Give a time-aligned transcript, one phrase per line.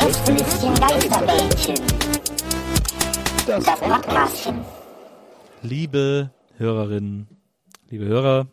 [0.00, 1.74] Gästelistchen Geisterbällchen.
[3.46, 4.64] Das Podcastchen.
[5.62, 7.28] Liebe Hörerinnen,
[7.90, 8.46] liebe Hörer,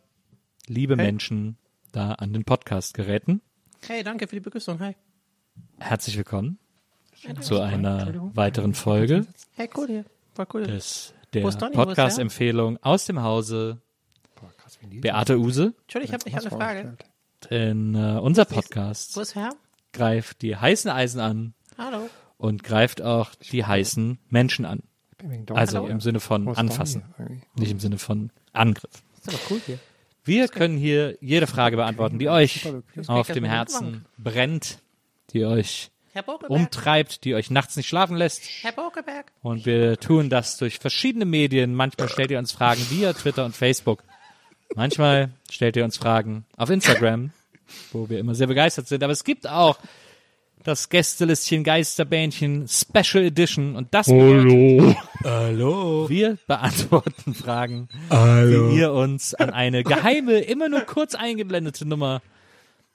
[0.67, 1.57] liebe Menschen
[1.93, 3.41] da an den Podcast-Geräten,
[3.87, 4.79] Hey, danke für die Begrüßung.
[4.79, 4.95] Hi.
[5.79, 6.59] herzlich willkommen
[7.39, 10.05] zu einer weiteren Folge Hey, cool hier.
[10.33, 10.63] Voll cool.
[10.63, 13.79] des, der Podcast-Empfehlung aus dem Hause
[14.81, 15.73] Beate Use.
[15.83, 16.97] Entschuldigung, ich habe hab eine Frage.
[17.49, 19.51] Denn äh, unser Podcast Wo ist Herr?
[19.93, 22.09] Greift die heißen Eisen an Hallo.
[22.37, 24.83] und greift auch die heißen Menschen an.
[25.53, 27.03] Also im Sinne von anfassen,
[27.55, 28.91] nicht im Sinne von Angriff.
[29.17, 29.79] Ist aber cool hier.
[30.23, 32.67] Wir können hier jede Frage beantworten, die euch
[33.07, 34.79] auf dem Herzen brennt,
[35.31, 35.89] die euch
[36.47, 38.41] umtreibt, die euch nachts nicht schlafen lässt.
[38.61, 39.31] Herr Bokeberg.
[39.41, 41.73] Und wir tun das durch verschiedene Medien.
[41.73, 44.03] Manchmal stellt ihr uns Fragen via Twitter und Facebook.
[44.75, 47.31] Manchmal stellt ihr uns Fragen auf Instagram,
[47.91, 49.03] wo wir immer sehr begeistert sind.
[49.03, 49.77] Aber es gibt auch
[50.63, 53.75] das Gästelistchen Geisterbähnchen Special Edition.
[53.75, 54.95] Und das Hallo.
[55.23, 56.09] Hallo.
[56.09, 62.21] Wir beantworten Fragen, die ihr uns an eine geheime, immer nur kurz eingeblendete Nummer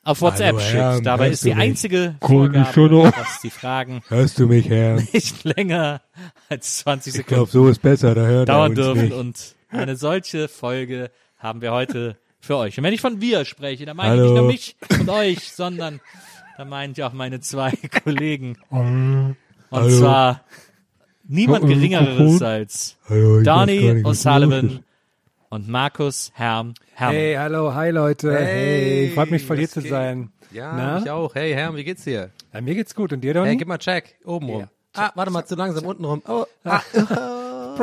[0.05, 0.75] auf WhatsApp Hallo, schickt.
[0.75, 4.97] Herr, Dabei hörst ist die einzige Vorgabe, dass die Fragen Hörst du mich, Herr?
[5.13, 6.03] nicht länger
[6.49, 9.03] als 20 Ich Sekunden glaube, so ist besser, da hört er dauern uns dürfen.
[9.03, 9.13] nicht.
[9.13, 12.77] Und eine solche Folge haben wir heute für euch.
[12.77, 14.25] Und wenn ich von wir spreche, dann meine Hallo.
[14.25, 16.01] ich nicht nur mich und euch, sondern
[16.59, 17.73] dann meine ich auch meine zwei
[18.05, 18.59] Kollegen.
[18.69, 19.37] Und
[19.71, 19.89] Hallo.
[19.89, 20.41] zwar
[21.25, 24.81] niemand geringeres als Hallo, Donny O'Sullivan
[25.49, 27.13] und Markus Herm Herm.
[27.13, 28.37] Hey, hallo, hi Leute.
[28.37, 29.91] Hey, freut mich voll hier zu geht?
[29.91, 30.31] sein.
[30.51, 30.99] Ja, Na?
[30.99, 31.35] ich auch.
[31.35, 32.31] Hey, Herr, wie geht's dir?
[32.53, 33.13] Ja, mir geht's gut.
[33.13, 33.49] Und dir, Donny?
[33.49, 34.17] Hey, gib mal Check.
[34.25, 34.69] Oben rum.
[34.95, 36.23] Ah, warte mal, zu langsam unten rum.
[36.29, 36.83] Oh, ah,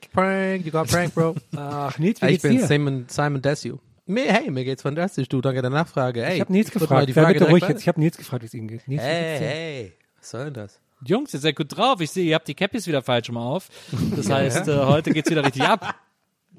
[0.00, 0.12] Prank.
[0.12, 0.64] Prank.
[0.66, 1.36] You got Prank, Bro.
[1.56, 2.66] Ach, Nils, wie ich geht's bin dir?
[2.66, 3.78] Simon, Simon Desue.
[4.08, 5.40] Hey, mir geht's fantastisch, du.
[5.40, 6.24] Danke der Nachfrage.
[6.24, 7.12] Hey, Ich habe Nils mal gefragt.
[7.12, 7.80] Sei bitte ruhig jetzt.
[7.80, 8.86] Ich habe Nils gefragt, wie es Ihnen geht.
[8.86, 9.92] Nils, Hey, hey.
[10.18, 10.80] Was soll denn das?
[11.04, 12.00] Jungs, ihr seid gut drauf.
[12.00, 13.68] Ich sehe, ihr habt die Cappies wieder falsch rum auf.
[14.14, 15.94] Das heißt, äh, heute geht's wieder richtig ab.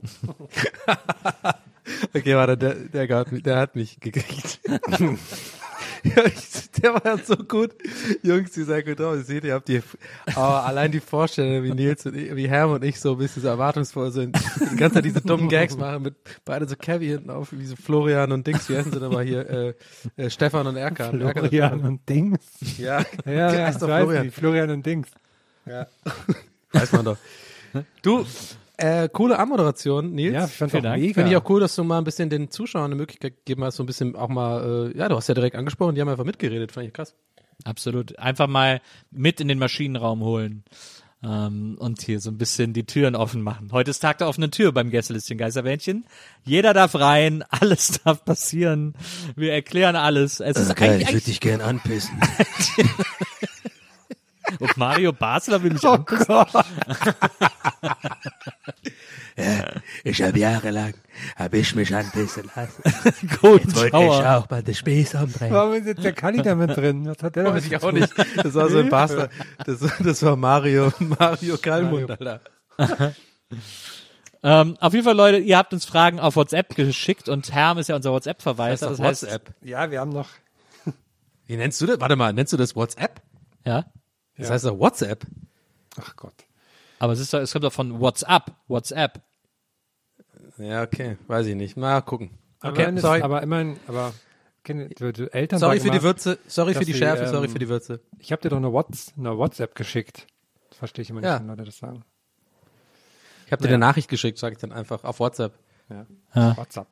[2.14, 2.76] Okay, warte, der,
[3.08, 4.60] der, der hat mich gekriegt.
[6.16, 6.24] Ja,
[6.82, 7.72] der war ja so gut.
[8.24, 9.16] Jungs, ihr seid gut drauf.
[9.16, 9.82] Ihr seht, ihr habt die,
[10.36, 13.42] aber allein die Vorstellung, wie Nils und ich, wie Herm und ich so ein bisschen
[13.44, 14.38] so erwartungsvoll sind,
[14.72, 16.16] die ganze Zeit diese dummen Gags machen mit
[16.46, 19.24] beide so Kevin hinten auf, wie so Florian und Dings, wie heißen sie denn mal
[19.24, 19.74] hier, äh,
[20.18, 21.20] äh, Stefan und Erkan.
[21.22, 21.90] Erkan und Florian Stefan.
[21.90, 22.40] und Dings.
[22.78, 24.32] Ja, Ja, ja, Der heißt doch Florian.
[24.32, 25.08] Florian und Dings.
[26.72, 27.18] weiß man doch.
[28.02, 28.26] Du,
[28.78, 30.34] äh, coole Anmoderation, Nils.
[30.34, 31.02] Ja, ich fand's Vielen auch Dank.
[31.02, 31.14] mega.
[31.14, 33.78] Finde ich auch cool, dass du mal ein bisschen den Zuschauern eine Möglichkeit gegeben hast,
[33.78, 36.26] so ein bisschen auch mal, äh, ja, du hast ja direkt angesprochen, die haben einfach
[36.26, 37.16] mitgeredet, fand ich krass.
[37.64, 38.18] Absolut.
[38.20, 40.64] Einfach mal mit in den Maschinenraum holen.
[41.24, 43.70] Ähm, und hier so ein bisschen die Türen offen machen.
[43.72, 46.06] Heute ist Tag der offenen Tür beim Gästelistchen Geisterbähnchen.
[46.44, 48.94] Jeder darf rein, alles darf passieren.
[49.36, 50.40] Wir erklären alles.
[50.40, 52.20] Es ist eigentlich, eigentlich dich gern anpissen.
[54.60, 56.36] und Mario Basler will mich Oh anpissen.
[60.04, 60.96] Ich habe jahrelang,
[61.36, 62.82] habe ich mich anpissen lassen.
[63.42, 65.54] Golden Wollte ich auch mal den Spieß umdrehen.
[65.54, 67.06] Warum ist jetzt der Kali da mit drin?
[67.06, 68.12] Was hat der damit Weiß ich auch nicht.
[68.36, 69.30] Das war so ein Bastard.
[69.66, 72.42] Das, das war Mario, Mario Kalmund, Alter.
[74.44, 77.90] Ähm, auf jeden Fall, Leute, ihr habt uns Fragen auf WhatsApp geschickt und Herm ist
[77.90, 78.90] ja unser WhatsApp-Verwalter.
[78.90, 79.54] Das heißt, WhatsApp.
[79.62, 80.30] Ja, wir haben noch.
[81.46, 82.00] Wie nennst du das?
[82.00, 83.22] Warte mal, nennst du das WhatsApp?
[83.66, 83.86] ja.
[84.38, 85.26] Das heißt doch WhatsApp.
[86.00, 86.34] Ach Gott.
[87.00, 88.52] Aber es ist doch, es kommt doch von WhatsApp.
[88.68, 89.22] WhatsApp.
[90.58, 91.78] Ja, okay, weiß ich nicht.
[91.78, 92.32] Mal gucken.
[92.60, 93.22] Aber, Okay, immerhin ist- sorry.
[93.22, 94.14] aber immerhin, aber
[94.68, 97.60] die, die Eltern Sorry für die immer, Würze, sorry für die Schärfe, sorry ähm, für
[97.60, 98.02] die Würze.
[98.20, 100.28] Ich habe dir doch eine, Whats, eine WhatsApp geschickt.
[100.70, 101.40] Das verstehe ich immer nicht, Ja.
[101.40, 102.04] wenn Leute das sagen.
[103.46, 105.54] Ich habe dir eine Nachricht geschickt, sage ich dann einfach, auf WhatsApp.
[106.34, 106.88] WhatsApp.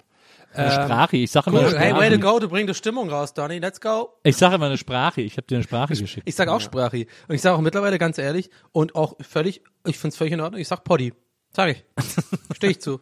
[0.57, 1.17] Eine Sprache.
[1.17, 1.67] Ich sage immer Cool.
[1.75, 2.33] eine Hey, way to Sprache.
[2.33, 4.09] go, du bringst Stimmung raus, Donny, let's go.
[4.23, 5.21] Ich sage immer eine Sprache.
[5.21, 6.27] Ich habe dir eine Sprache geschickt.
[6.27, 7.07] Ich sage auch Sprachi.
[7.27, 10.59] Und ich sage auch mittlerweile ganz ehrlich und auch völlig, ich find's völlig in Ordnung,
[10.61, 11.13] ich sag Poddy.
[11.51, 11.85] Sag ich.
[12.55, 12.99] Stehe ich zu.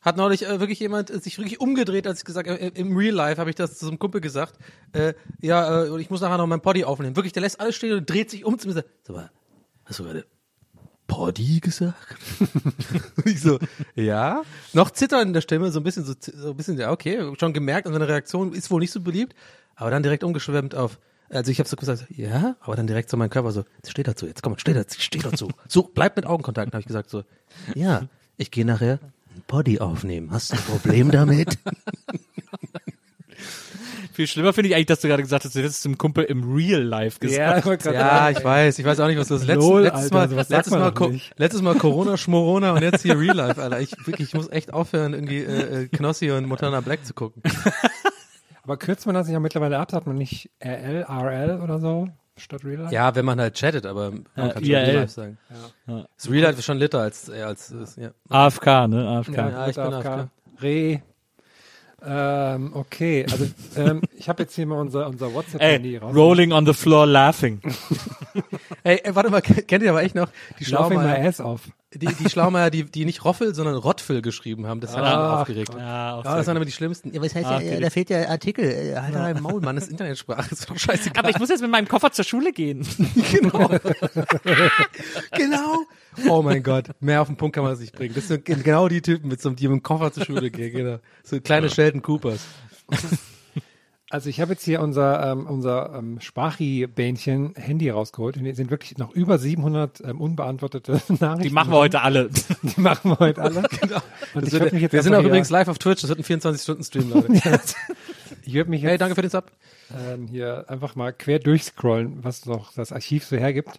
[0.00, 2.96] Hat neulich äh, wirklich jemand äh, sich wirklich umgedreht, als ich gesagt habe, äh, im
[2.96, 4.54] Real Life habe ich das zu so einem Kumpel gesagt,
[4.92, 5.12] äh,
[5.42, 7.16] ja, äh, ich muss nachher noch mein Poddy aufnehmen.
[7.16, 9.30] Wirklich, der lässt alles stehen und dreht sich um zu mir sag mal,
[9.84, 10.24] hast du gerade
[11.20, 12.16] Poddy gesagt?
[13.26, 13.58] Ich so,
[13.94, 14.40] ja.
[14.72, 17.52] Noch zittern in der Stimme, so ein bisschen, so, so ein bisschen, ja, okay, schon
[17.52, 19.34] gemerkt, und seine Reaktion ist wohl nicht so beliebt,
[19.74, 23.18] aber dann direkt umgeschwemmt auf, also ich habe so gesagt, ja, aber dann direkt so
[23.18, 25.50] mein Körper so, steh dazu, jetzt komm, steh dazu, steh dazu.
[25.68, 27.24] So, bleib mit Augenkontakt, habe ich gesagt so,
[27.74, 28.08] ja,
[28.38, 28.98] ich gehe nachher
[29.36, 30.30] ein Poddy aufnehmen.
[30.30, 31.58] Hast du ein Problem damit?
[34.12, 36.52] Viel schlimmer finde ich eigentlich, dass du gerade gesagt hast, du hättest dem Kumpel im
[36.52, 37.64] Real Life gesagt.
[37.64, 40.34] wollte grad Ja, ich weiß, ich weiß auch nicht, was das letztes, Lol, letztes Alter,
[40.34, 43.80] Mal, letztes Mal, Co letztes Mal Corona, Schmorona und jetzt hier Real Life, Alter.
[43.80, 47.42] Ich wirklich, ich muss echt aufhören, irgendwie äh, äh, Knossi und Montana Black zu gucken.
[48.62, 49.92] Aber kürzt man das nicht ja mittlerweile ab?
[49.92, 52.94] Hat man nicht RL, RL oder so statt Real Life?
[52.94, 54.74] Ja, wenn man halt chattet, aber man Ja, kann schon.
[54.74, 55.38] Real Life sagen.
[55.86, 58.10] Das Real Life ist schon litter als, äh, als, als ja.
[58.28, 59.08] AFK, ne?
[59.08, 59.36] AFK.
[59.36, 60.06] Ja, ich bin AFK.
[60.06, 60.30] AFK.
[60.62, 61.02] Re.
[62.04, 66.14] Ähm, okay, also ähm, ich habe jetzt hier mal unser, unser WhatsApp-Handy raus.
[66.14, 67.60] rolling on the floor laughing.
[68.82, 71.68] Ey, ey, warte mal, kennt ihr aber echt noch die my Schlaumeier, ass off.
[71.92, 74.80] Die, die Schlaumeier, die, die nicht Roffel, sondern Rottfil geschrieben haben.
[74.80, 75.74] Das hat mich Ah, aufgeregt.
[75.76, 77.12] Ja, auch Ja, das sehr waren aber die schlimmsten.
[77.12, 77.80] Ja, was heißt Ah, ja, okay.
[77.80, 78.64] da fehlt ja Artikel.
[78.64, 80.52] Äh, Halt dein Maul, Mann, das ist Internetsprache.
[80.52, 81.18] Ist doch scheißegal.
[81.24, 82.86] Aber ich muss jetzt mit meinem Koffer zur Schule gehen.
[83.32, 83.68] genau.
[85.32, 85.78] genau.
[86.28, 86.86] Oh mein Gott.
[87.00, 88.14] Mehr auf den Punkt kann man das nicht bringen.
[88.14, 90.72] Das sind genau die Typen, mit so, die mit dem Koffer zur Schule gehen.
[90.72, 90.98] Genau.
[91.24, 92.40] So kleine Sheldon Coopers.
[94.12, 98.68] Also ich habe jetzt hier unser, ähm, unser ähm, Sprachi-Bähnchen Handy rausgeholt und hier sind
[98.68, 101.42] wirklich noch über 700 ähm, unbeantwortete Nachrichten.
[101.42, 102.28] Die machen wir heute alle.
[102.62, 103.62] Die machen wir heute alle.
[103.80, 104.00] genau.
[104.34, 106.02] Und wird, würde mich jetzt wir sind auch hier, übrigens live auf Twitch.
[106.02, 107.60] Das wird ein 24-Stunden-Stream, Leute.
[108.44, 109.52] ich würde mich jetzt Hey, danke für den Sub.
[109.96, 113.78] ähm, hier einfach mal quer durchscrollen, was noch das Archiv so hergibt.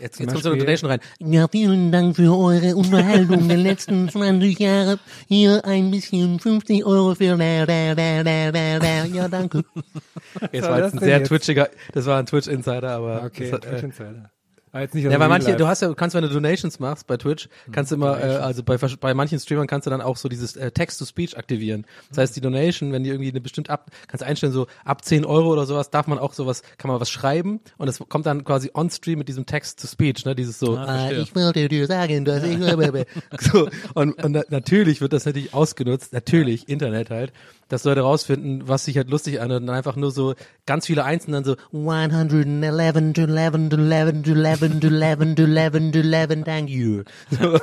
[0.00, 1.00] Jetzt, jetzt kommt so eine Donation rein.
[1.18, 4.98] Ja, vielen Dank für eure Unterhaltung der letzten 20 Jahre.
[5.28, 9.04] Hier ein bisschen 50 Euro für da, da, da, da, da, da.
[9.04, 9.62] Ja, danke.
[10.52, 11.28] Jetzt war das jetzt ein sehr jetzt?
[11.28, 13.24] twitchiger, das war ein Twitch-Insider, aber.
[13.24, 14.30] Okay, das hat, Twitch äh, Insider.
[14.76, 17.06] Aber jetzt nicht Ja, weil Real manche, du hast ja, kannst, wenn du Donations machst
[17.06, 20.18] bei Twitch, kannst du immer, äh, also bei, bei manchen Streamern kannst du dann auch
[20.18, 21.86] so dieses äh, Text-to-Speech aktivieren.
[22.10, 25.02] Das heißt, die Donation, wenn die irgendwie eine bestimmt ab, kannst du einstellen, so ab
[25.02, 28.26] 10 Euro oder sowas, darf man auch sowas, kann man was schreiben und es kommt
[28.26, 32.44] dann quasi on-stream mit diesem Text-to-Speech, ne, dieses so, Ah, ich wollte dir sagen, dass
[32.44, 32.58] ich...
[33.40, 37.32] so, und, und na, natürlich wird das natürlich ausgenutzt, natürlich, Internet halt,
[37.68, 40.34] dass Leute rausfinden, was sich halt lustig anhört und dann einfach nur so
[40.66, 45.42] ganz viele Einsen dann so 111 to 11 to 11 to 11 to 11 to
[45.42, 47.02] 11 to 11, thank you.
[47.30, 47.58] so,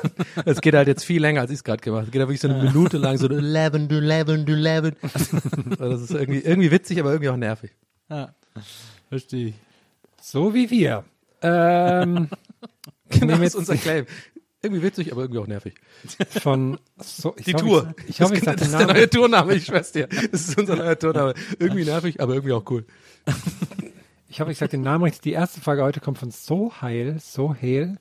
[0.45, 2.07] es geht halt jetzt viel länger, als ich es gerade gemacht habe.
[2.07, 4.93] Es geht halt wirklich so eine Minute lang so 11 to 11 to 11.
[5.77, 7.71] das ist irgendwie, irgendwie witzig, aber irgendwie auch nervig.
[8.09, 8.33] Ja.
[9.09, 9.55] Verstehe ich.
[10.21, 11.03] So wie wir.
[11.41, 12.29] Ähm,
[13.19, 14.05] Genau, ist jetzt unser Claim.
[14.63, 15.75] Irgendwie witzig, aber irgendwie auch nervig.
[16.41, 17.95] von so, ich Die hoffe, Tour.
[18.03, 20.07] Ich, ich hoffe, das, ich das ist der neue Tourname, ich schwör's dir.
[20.07, 21.33] Das ist unser neuer Tourname.
[21.59, 22.85] Irgendwie nervig, aber irgendwie auch cool.
[24.29, 25.21] Ich hoffe, ich sage den Namen richtig.
[25.21, 27.19] Die erste Frage heute kommt von Soheil.
[27.19, 27.97] Soheil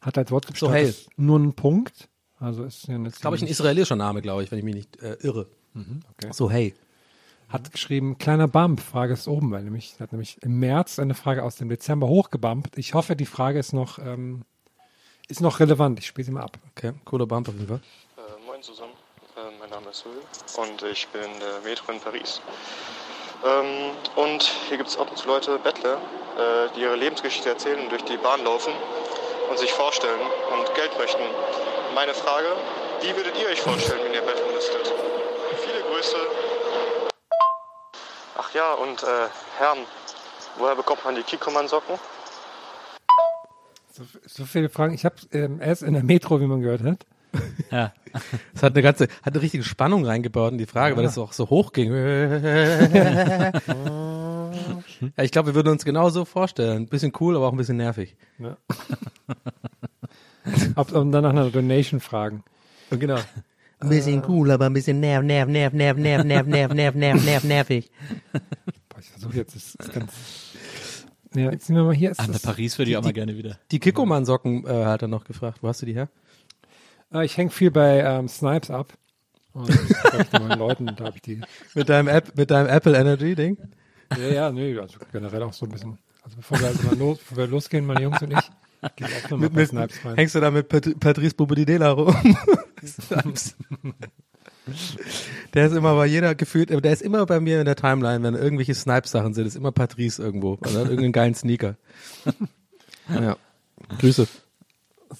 [0.00, 0.94] hat als Wort Soheil.
[1.16, 2.08] nur einen Punkt.
[2.38, 5.02] Also ist ja eine Glaube ich, ein israelischer Name, glaube ich, wenn ich mich nicht
[5.02, 5.48] äh, irre.
[5.74, 6.30] okay.
[6.32, 6.74] So, hey.
[7.48, 11.44] Hat geschrieben, kleiner Bump, Frage ist oben, weil nämlich, hat nämlich im März eine Frage
[11.44, 12.78] aus dem Dezember hochgebumpt.
[12.78, 14.42] Ich hoffe, die Frage ist noch, ähm,
[15.28, 15.98] ist noch relevant.
[15.98, 16.56] Ich spiele sie mal ab.
[16.76, 17.80] Okay, cooler Bump auf jeden Fall.
[18.16, 18.92] Äh, moin zusammen,
[19.36, 20.20] äh, mein Name ist Will
[20.56, 22.40] und ich bin in der Metro in Paris.
[23.44, 27.80] Ähm, und hier gibt es ab und zu Leute, Bettler, äh, die ihre Lebensgeschichte erzählen
[27.80, 28.72] und durch die Bahn laufen
[29.50, 30.20] und sich vorstellen
[30.52, 31.22] und Geld möchten.
[31.94, 32.48] Meine Frage,
[33.02, 34.92] wie würdet ihr euch vorstellen, wenn ihr betteln müsstet?
[35.60, 36.16] Viele Grüße.
[38.38, 39.78] Ach ja, und äh, Herren,
[40.56, 41.98] woher bekommt man die Kikoman-Socken?
[43.96, 44.92] So, so viele Fragen.
[44.92, 47.06] Ich habe ähm, erst in der Metro, wie man gehört hat.
[47.70, 47.94] Ja.
[48.54, 51.32] Es hat eine ganze, hat eine richtige Spannung reingebaut in die Frage, weil das auch
[51.32, 51.92] so hoch ging.
[51.94, 53.52] ja,
[55.22, 56.82] ich glaube, wir würden uns genau so vorstellen.
[56.82, 58.16] Ein bisschen cool, aber auch ein bisschen nervig.
[60.76, 62.44] Ob, und dann nach einer Donation fragen.
[62.90, 63.18] Genau.
[63.80, 67.24] Ein bisschen cool, aber ein bisschen nerv, nerv, nerv, nerv, nerv, nerv, nerv, nerv, nerv,
[67.24, 67.90] nerv, nervig.
[68.88, 70.12] Boah, ich versuche jetzt, das ist ganz.
[71.36, 72.12] Ja, jetzt nehmen wir mal hier.
[72.12, 73.58] Der das, Paris würde ich auch mal gerne wieder.
[73.70, 75.58] Die Kikoman-Socken äh, hat er noch gefragt.
[75.62, 76.08] Wo hast du die her?
[77.12, 78.92] äh, ich hänge viel bei ähm, Snipes ab.
[79.52, 79.76] Und ich
[80.30, 81.40] dann meinen Leuten, da habe ich die.
[81.74, 83.56] Mit deinem, App, mit deinem Apple Energy Ding?
[84.18, 85.98] Ja, ja, nee, also generell auch so ein bisschen.
[86.22, 88.50] Also bevor wir, also mal los, bevor wir losgehen, meine Jungs und ich,
[88.96, 90.16] gehen wir auch nochmal Mit, bei Snipes rein.
[90.16, 92.14] hängst du da mit Pat Patrice Bobadilla rum?
[95.56, 98.34] der ist immer bei jeder gefühlt, der ist immer bei mir in der Timeline, wenn
[98.34, 100.58] irgendwelche Snipes-Sachen sind, ist immer Patrice irgendwo.
[100.60, 101.76] Oder hat irgendeinen geilen Sneaker.
[103.08, 103.38] ja.
[103.98, 104.28] Grüße.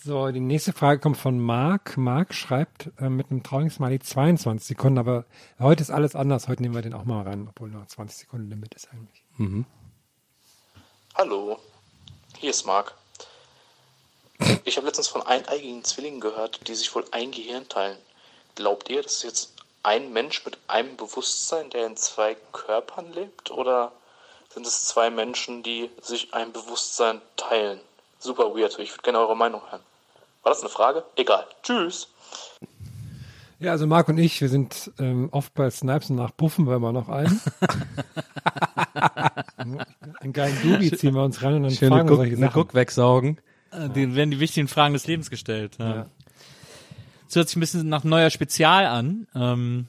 [0.04, 1.96] So, die nächste Frage kommt von Marc.
[1.96, 5.24] Marc schreibt äh, mit einem traurigen Smiley 22 Sekunden, aber
[5.58, 6.48] heute ist alles anders.
[6.48, 9.24] Heute nehmen wir den auch mal rein, obwohl noch 20 Sekunden Limit ist eigentlich.
[11.14, 11.58] Hallo,
[12.36, 12.94] hier ist Marc.
[14.64, 17.96] Ich habe letztens von eineigigen Zwillingen gehört, die sich wohl ein Gehirn teilen.
[18.54, 19.55] Glaubt ihr, das ist jetzt
[19.86, 23.52] ein Mensch mit einem Bewusstsein, der in zwei Körpern lebt?
[23.52, 23.92] Oder
[24.52, 27.80] sind es zwei Menschen, die sich ein Bewusstsein teilen?
[28.18, 28.78] Super weird.
[28.80, 29.82] Ich würde gerne eure Meinung hören.
[30.42, 31.04] War das eine Frage?
[31.14, 31.46] Egal.
[31.62, 32.08] Tschüss.
[33.58, 36.80] Ja, also Marc und ich, wir sind ähm, oft bei Snipes und nach Buffen, weil
[36.80, 37.40] wir noch einen.
[40.20, 42.46] einen geilen Dubi ziehen wir uns ran und dann Schöne fragen wir Guck, solche eine
[42.46, 42.62] Sachen.
[42.62, 43.40] Guck wegsaugen.
[43.70, 45.76] Äh, Denen werden die wichtigen Fragen des Lebens gestellt.
[45.78, 45.94] Ja.
[45.94, 46.06] Ja.
[47.26, 49.26] Das hört sich ein bisschen nach neuer Spezial an.
[49.34, 49.88] Ähm,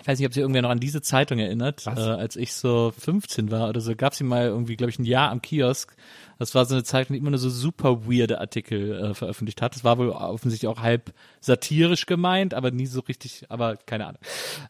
[0.00, 1.86] ich weiß nicht, ob sich irgendwer noch an diese Zeitung erinnert.
[1.86, 5.04] Äh, als ich so 15 war oder so, gab sie mal irgendwie, glaube ich, ein
[5.04, 5.94] Jahr am Kiosk.
[6.38, 9.76] Das war so eine Zeitung, die immer nur so super weirde Artikel äh, veröffentlicht hat.
[9.76, 14.20] Das war wohl offensichtlich auch halb satirisch gemeint, aber nie so richtig, aber keine Ahnung.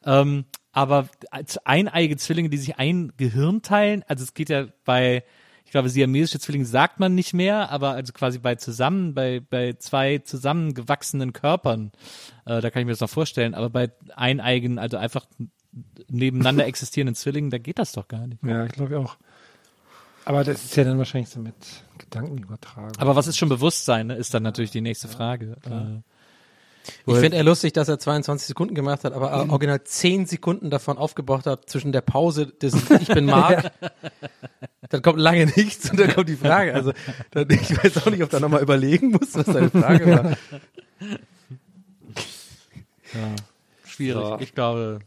[0.05, 5.25] Ähm, aber als eineige Zwillinge, die sich ein Gehirn teilen, also es geht ja bei
[5.65, 9.75] ich glaube, siamesische Zwillinge sagt man nicht mehr, aber also quasi bei zusammen, bei, bei
[9.75, 11.91] zwei zusammengewachsenen Körpern,
[12.45, 15.27] äh, da kann ich mir das noch vorstellen, aber bei eineigen, also einfach
[16.09, 18.43] nebeneinander existierenden Zwillingen, da geht das doch gar nicht.
[18.45, 19.17] Ja, ich glaube auch.
[20.27, 21.55] Aber das ist ja dann wahrscheinlich so mit
[21.99, 22.97] Gedankenübertragung.
[22.99, 25.57] Aber was ist schon Bewusstsein, ne, ist dann natürlich die nächste Frage.
[25.67, 26.01] Äh,
[27.07, 30.71] Ich finde er lustig, dass er 22 Sekunden gemacht hat, aber äh, original 10 Sekunden
[30.71, 33.73] davon aufgebraucht hat zwischen der Pause des Ich bin Marc.
[34.91, 36.75] dann kommt lange nichts und dann kommt die Frage.
[36.75, 36.93] Also
[37.31, 40.37] dann, ich weiß auch nicht, ob er nochmal überlegen muss, was seine Frage war.
[43.87, 44.27] schwierig.
[44.27, 44.39] So.
[44.41, 45.01] Ich glaube,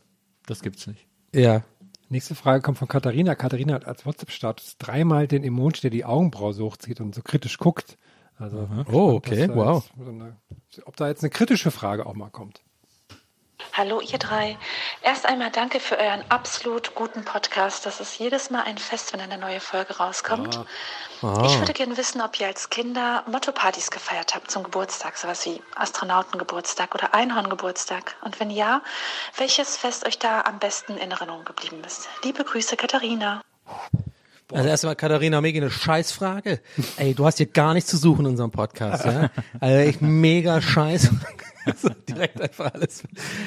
[0.45, 1.05] das gibt's nicht.
[1.33, 1.63] Ja.
[2.09, 3.35] Nächste Frage kommt von Katharina.
[3.35, 7.57] Katharina hat als WhatsApp-Status dreimal den Emoji, der die Augenbraue so hochzieht und so kritisch
[7.57, 7.97] guckt.
[8.39, 9.83] Also, Oh, okay, wow.
[9.97, 10.35] so eine,
[10.85, 12.61] ob da jetzt eine kritische Frage auch mal kommt.
[13.73, 14.57] Hallo ihr drei.
[15.03, 17.85] Erst einmal danke für euren absolut guten Podcast.
[17.85, 20.59] Das ist jedes Mal ein Fest, wenn eine neue Folge rauskommt.
[21.21, 25.61] Ich würde gerne wissen, ob ihr als Kinder Motto-Partys gefeiert habt zum Geburtstag, sowas wie
[25.75, 28.15] Astronautengeburtstag oder Einhorngeburtstag.
[28.21, 28.81] Und wenn ja,
[29.37, 32.07] welches Fest euch da am besten in Erinnerung geblieben ist.
[32.23, 33.41] Liebe Grüße, Katharina.
[34.51, 36.61] Also erstmal Katharina Megi eine Scheißfrage.
[36.97, 39.29] Ey, du hast hier gar nichts zu suchen in unserem Podcast, ja?
[39.59, 41.09] Also echt mega scheiß.
[41.81, 43.03] so, direkt einfach alles.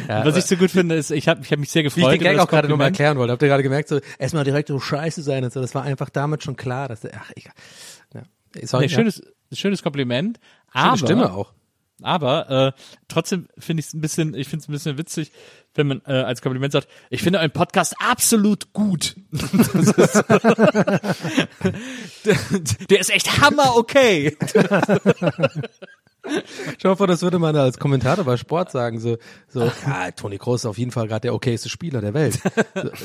[0.08, 1.94] Ja, Was ich so gut finde, ist, ich habe ich hab mich sehr wie ich
[1.94, 2.12] gefreut.
[2.14, 3.00] den Gag auch gerade nochmal Kompliment.
[3.00, 3.32] erklären wollte.
[3.32, 5.60] Habt ihr gerade gemerkt, so erstmal direkt so scheiße sein und so.
[5.62, 7.54] Das war einfach damit schon klar, dass ach, egal.
[8.14, 8.22] Ja.
[8.66, 10.38] Sorry, Nee, schönes, schönes Kompliment.
[10.72, 11.52] Aber, Schöne Stimme auch.
[12.02, 12.72] Aber äh,
[13.08, 15.32] trotzdem finde ich es ein bisschen, ich finde es ein bisschen witzig,
[15.74, 19.16] wenn man äh, als Kompliment sagt, ich finde euren Podcast absolut gut.
[19.30, 20.24] Das ist,
[22.24, 22.36] der,
[22.88, 24.36] der ist echt hammer okay.
[26.78, 29.16] Schau mal vor, das würde man als Kommentator bei Sport sagen, so,
[29.48, 32.40] so, ja, Toni Kroos ist auf jeden Fall gerade der okayste Spieler der Welt.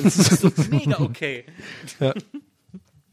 [0.09, 1.45] So, Mega okay.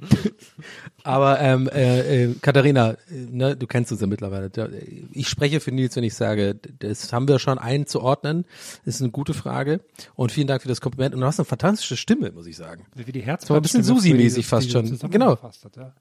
[1.04, 2.97] Aber ähm, äh, äh, Katharina, äh,
[3.30, 4.50] ne, du kennst uns ja mittlerweile.
[5.12, 8.44] Ich spreche für Nils, wenn ich sage, das haben wir schon einzuordnen.
[8.85, 9.80] Das ist eine gute Frage.
[10.14, 11.14] Und vielen Dank für das Kompliment.
[11.14, 12.87] Und du hast eine fantastische Stimme, muss ich sagen.
[12.94, 14.99] Wie die Herz war ein bisschen Susi-mäßig fast schon.
[15.11, 15.40] Genau.
[15.42, 15.92] Hat, ja.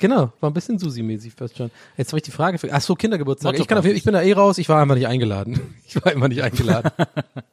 [0.00, 1.70] Genau, war ein bisschen Susi-mäßig fast schon.
[1.98, 2.72] Jetzt habe ich die Frage für.
[2.72, 3.58] Ach so, Kindergeburtstag.
[3.58, 4.56] Ich, kann auf, ich bin da eh raus.
[4.56, 5.60] Ich war einfach nicht eingeladen.
[5.86, 6.92] Ich war immer nicht eingeladen.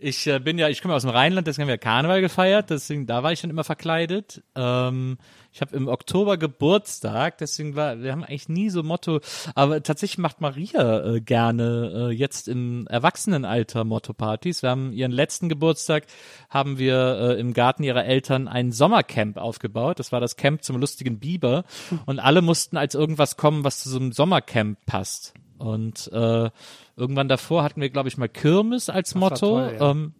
[0.00, 3.06] Ich äh, bin ja, ich komme aus dem Rheinland, deswegen haben wir Karneval gefeiert, deswegen
[3.06, 4.44] da war ich schon immer verkleidet.
[4.54, 5.18] Ähm,
[5.52, 9.18] ich habe im Oktober Geburtstag, deswegen war, wir haben eigentlich nie so Motto,
[9.56, 14.62] aber tatsächlich macht Maria äh, gerne äh, jetzt im Erwachsenenalter Motto-Partys.
[14.62, 16.06] Wir haben ihren letzten Geburtstag,
[16.48, 19.98] haben wir äh, im Garten ihrer Eltern ein Sommercamp aufgebaut.
[19.98, 21.64] Das war das Camp zum lustigen Biber
[22.06, 25.34] und alle mussten als irgendwas kommen, was zu so einem Sommercamp passt.
[25.58, 26.50] Und äh,
[26.96, 29.36] irgendwann davor hatten wir, glaube ich, mal Kirmes als war Motto.
[29.36, 29.90] toll, ja.
[29.90, 30.12] ähm,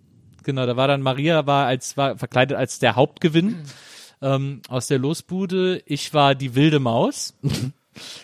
[0.43, 3.65] genau, da war dann Maria war als war verkleidet als der Hauptgewinn
[4.21, 5.83] ähm, aus der Losbude.
[5.87, 7.37] Ich war die wilde Maus.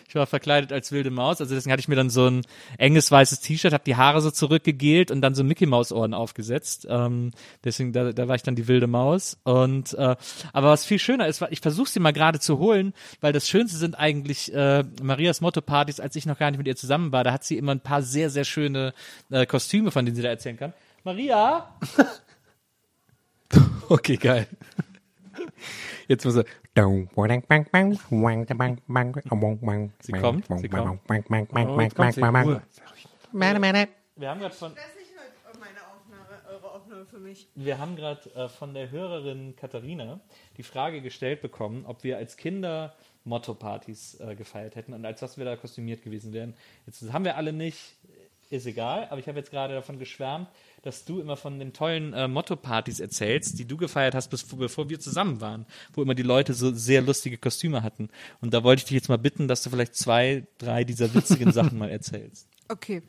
[0.08, 2.42] Ich war verkleidet als wilde Maus, also deswegen hatte ich mir dann so ein
[2.78, 6.86] enges weißes T-Shirt, habe die Haare so zurückgegelt und dann so Mickey Maus Ohren aufgesetzt.
[6.88, 7.32] Ähm,
[7.64, 9.38] deswegen da, da war ich dann die wilde Maus.
[9.44, 10.16] Und äh,
[10.52, 13.76] aber was viel schöner ist, ich versuche sie mal gerade zu holen, weil das Schönste
[13.78, 17.24] sind eigentlich äh, Marias Motto-Partys, als ich noch gar nicht mit ihr zusammen war.
[17.24, 18.94] Da hat sie immer ein paar sehr sehr schöne
[19.30, 20.72] äh, Kostüme, von denen sie da erzählen kann.
[21.04, 21.68] Maria,
[23.88, 24.46] Okay, geil.
[26.08, 26.44] Jetzt muss er.
[30.00, 31.00] Sie kommt, sie kommt.
[31.70, 32.20] Oh, jetzt kommt sie.
[32.44, 32.62] Ruhe.
[34.16, 34.72] wir haben gerade von
[35.60, 37.48] Meine Aufnahme, eure Aufnahme für mich.
[37.54, 40.18] Wir haben gerade äh, von der Hörerin Katharina
[40.56, 45.38] die Frage gestellt bekommen, ob wir als Kinder Motto-Partys äh, gefeiert hätten und als was
[45.38, 46.54] wir da kostümiert gewesen wären.
[46.86, 47.96] Jetzt das haben wir alle nicht.
[48.50, 50.48] ist egal, aber ich habe jetzt gerade davon geschwärmt,
[50.84, 54.90] dass du immer von den tollen äh, Motto-Partys erzählst, die du gefeiert hast, bis, bevor
[54.90, 58.10] wir zusammen waren, wo immer die Leute so sehr lustige Kostüme hatten.
[58.40, 61.52] Und da wollte ich dich jetzt mal bitten, dass du vielleicht zwei, drei dieser witzigen
[61.54, 62.48] Sachen mal erzählst.
[62.68, 63.02] Okay,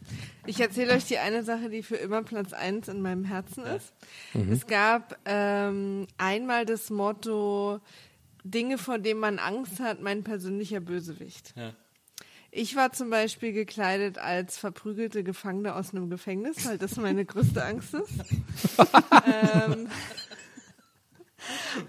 [0.45, 3.93] ich erzähle euch die eine Sache, die für immer Platz eins in meinem Herzen ist.
[4.33, 4.51] Mhm.
[4.51, 7.79] Es gab ähm, einmal das Motto,
[8.43, 11.53] Dinge, vor denen man Angst hat, mein persönlicher Bösewicht.
[11.55, 11.73] Ja.
[12.57, 17.61] Ich war zum Beispiel gekleidet als verprügelte Gefangene aus einem Gefängnis, weil das meine größte
[17.61, 18.13] Angst ist.
[19.25, 19.89] ähm,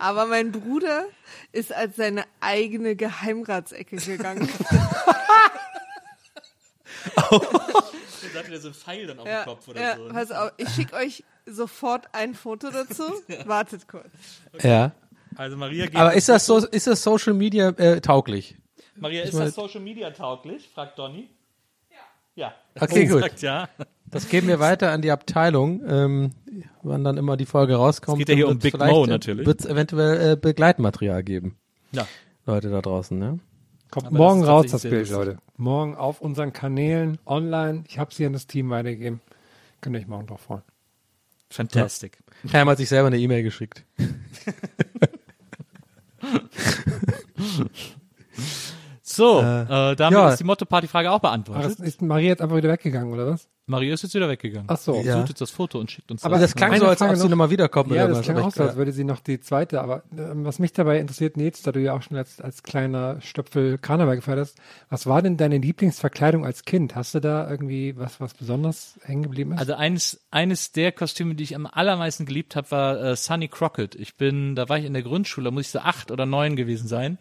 [0.00, 1.04] aber mein Bruder
[1.52, 4.48] ist als seine eigene Geheimratsecke gegangen.
[7.14, 10.08] Dann hat er so einen Pfeil dann auf ja, dem Kopf oder ja, so.
[10.08, 13.04] pass auf, ich schicke euch sofort ein Foto dazu.
[13.46, 14.10] Wartet kurz.
[14.60, 14.92] Ja.
[15.36, 18.56] Also Maria geht Aber ist das so, ist das Social Media äh, tauglich?
[18.98, 20.68] Maria, Ich ist das Social Media tauglich?
[20.68, 21.28] fragt Donny.
[21.90, 22.46] Ja.
[22.46, 22.54] Ja.
[22.80, 23.20] Okay, gut.
[23.20, 23.68] Sagt ja.
[24.08, 26.30] Das geben wir weiter an die Abteilung, ähm,
[26.82, 28.20] wann dann immer die Folge rauskommt.
[28.20, 29.46] Es geht ja hier um Big Mo äh, natürlich.
[29.46, 31.56] Wird es eventuell äh, Begleitmaterial geben.
[31.92, 32.06] Ja.
[32.46, 33.40] Leute da draußen, ne?
[33.90, 35.10] Kommt Aber morgen das raus, das Bild.
[35.10, 35.38] Leute.
[35.56, 37.84] Morgen auf unseren Kanälen, online.
[37.88, 39.20] Ich habe sie an das Team weitergegeben.
[39.80, 40.62] Könnt ihr euch morgen drauf freuen.
[41.50, 42.18] Fantastic.
[42.50, 43.84] Herm hat sich selber eine E-Mail geschickt.
[49.16, 50.28] So, Äh, äh, damit ja.
[50.30, 51.78] ist die Motto-Party-Frage auch beantwortet.
[51.80, 53.48] ist Maria jetzt einfach wieder weggegangen, oder was?
[53.68, 54.66] Maria ist jetzt wieder weggegangen.
[54.70, 54.94] Ach so.
[55.02, 55.18] Sie Ja.
[55.18, 57.30] sucht jetzt das Foto und schickt uns Aber das klang so, als ob sie noch.
[57.30, 59.80] nochmal wiederkommen Ja, das klang auch so, als würde sie noch die zweite.
[59.80, 63.20] Aber ähm, was mich dabei interessiert, Nils, da du ja auch schon als, als kleiner
[63.22, 64.58] Stöpfel Karneval gefeiert hast,
[64.88, 66.94] was war denn deine Lieblingsverkleidung als Kind?
[66.94, 69.58] Hast du da irgendwie was, was besonders hängen geblieben ist?
[69.58, 73.96] Also eines, eines der Kostüme, die ich am allermeisten geliebt habe, war äh, Sunny Crockett.
[73.96, 76.54] Ich bin, da war ich in der Grundschule, da muss ich so acht oder neun
[76.54, 77.18] gewesen sein.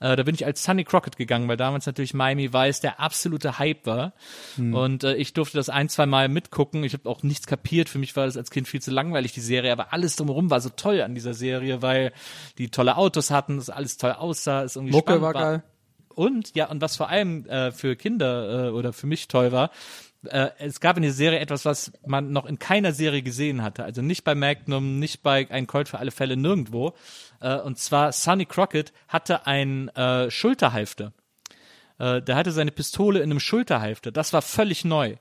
[0.00, 3.58] Äh, da bin ich als Sunny Crockett gegangen, weil damals natürlich Miami Vice der absolute
[3.58, 4.14] Hype war.
[4.56, 6.84] Und äh, ich durfte das ein, zwei Mal mitgucken.
[6.84, 7.88] Ich habe auch nichts kapiert.
[7.88, 9.72] Für mich war das als Kind viel zu langweilig, die Serie.
[9.72, 12.12] Aber alles drumherum war so toll an dieser Serie, weil
[12.58, 15.62] die tolle Autos hatten, das alles toll aussah, es irgendwie Mucke spannend war geil.
[16.14, 19.70] und ja, und was vor allem äh, für Kinder äh, oder für mich toll war,
[20.28, 23.84] äh, es gab in der Serie etwas, was man noch in keiner Serie gesehen hatte.
[23.84, 26.94] Also nicht bei Magnum, nicht bei Ein Colt für alle Fälle, nirgendwo.
[27.40, 31.12] Äh, und zwar Sonny Crockett hatte ein äh, Schulterhalfter.
[31.98, 34.12] Äh, der hatte seine Pistole in einem Schulterhalfter.
[34.12, 35.16] Das war völlig neu.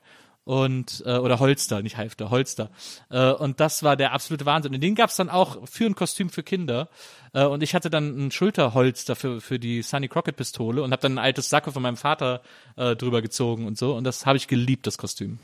[0.52, 2.72] Und, äh, oder Holster, nicht Halfter, Holster.
[3.10, 4.76] Äh, und das war der absolute Wahnsinn.
[4.76, 6.90] Und den gab's dann auch für ein Kostüm für Kinder.
[7.32, 11.02] Äh, und ich hatte dann ein Schulterholster für, für die Sunny Crockett Pistole und habe
[11.04, 12.42] dann ein altes Sacko von meinem Vater
[12.76, 13.96] äh, drüber gezogen und so.
[13.96, 15.40] Und das habe ich geliebt, das Kostüm.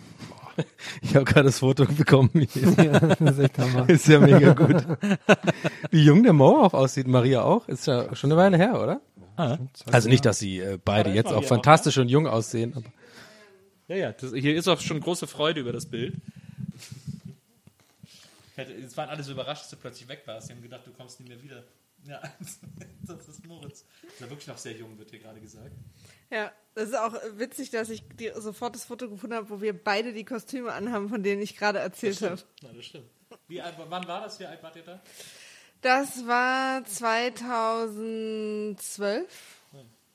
[1.01, 2.31] Ich habe gerade das Foto bekommen.
[2.77, 3.51] ja, das ist
[3.87, 4.83] ist ja mega gut.
[5.89, 8.99] Wie jung der Mo auch aussieht, Maria auch, ist ja schon eine Weile her, oder?
[9.37, 9.57] Ah.
[9.91, 12.73] Also nicht, dass sie äh, beide jetzt auch fantastisch und jung aussehen.
[12.75, 12.87] Aber
[13.87, 16.15] Ja, ja, das, hier ist auch schon große Freude über das Bild.
[18.57, 20.49] Es waren alle so überrascht, dass du plötzlich weg warst.
[20.49, 21.63] Die haben gedacht, du kommst nie mehr wieder.
[22.05, 22.21] Ja,
[23.07, 23.85] das ist Moritz.
[24.07, 25.71] Ist ja wirklich noch sehr jung, wird hier gerade gesagt.
[26.29, 29.73] Ja, das ist auch witzig, dass ich dir sofort das Foto gefunden habe, wo wir
[29.73, 32.37] beide die Kostüme anhaben, von denen ich gerade erzählt habe.
[32.61, 33.09] Ja, das stimmt.
[33.47, 34.39] Wie alt, wann war das?
[34.39, 35.01] Wie alt wart ihr da?
[35.81, 39.61] Das war 2012?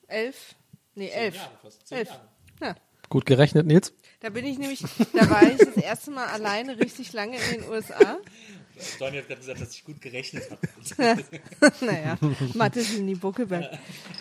[0.07, 0.55] 11?
[0.95, 1.35] Nee, 11.
[1.35, 1.87] Jahre fast.
[1.87, 2.09] Zehn 11.
[2.09, 2.27] Jahre.
[2.61, 2.75] Ja.
[3.13, 3.93] Gut gerechnet, Nils.
[4.21, 7.69] Da bin ich nämlich, da war ich das erste Mal alleine richtig lange in den
[7.69, 8.17] USA.
[8.97, 11.21] Donny hat gerade gesagt, dass ich gut gerechnet habe.
[11.85, 12.17] naja,
[12.55, 13.69] Mathe-Genie Buckelberg.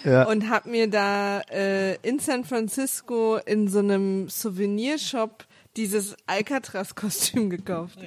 [0.04, 0.24] Ja.
[0.24, 7.98] Und hab mir da äh, in San Francisco in so einem Souvenirshop dieses Alcatraz-Kostüm gekauft.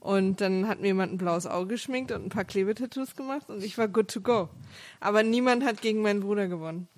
[0.00, 3.62] Und dann hat mir jemand ein blaues Auge geschminkt und ein paar Klebetattoos gemacht und
[3.64, 4.48] ich war good to go.
[5.00, 6.88] Aber niemand hat gegen meinen Bruder gewonnen.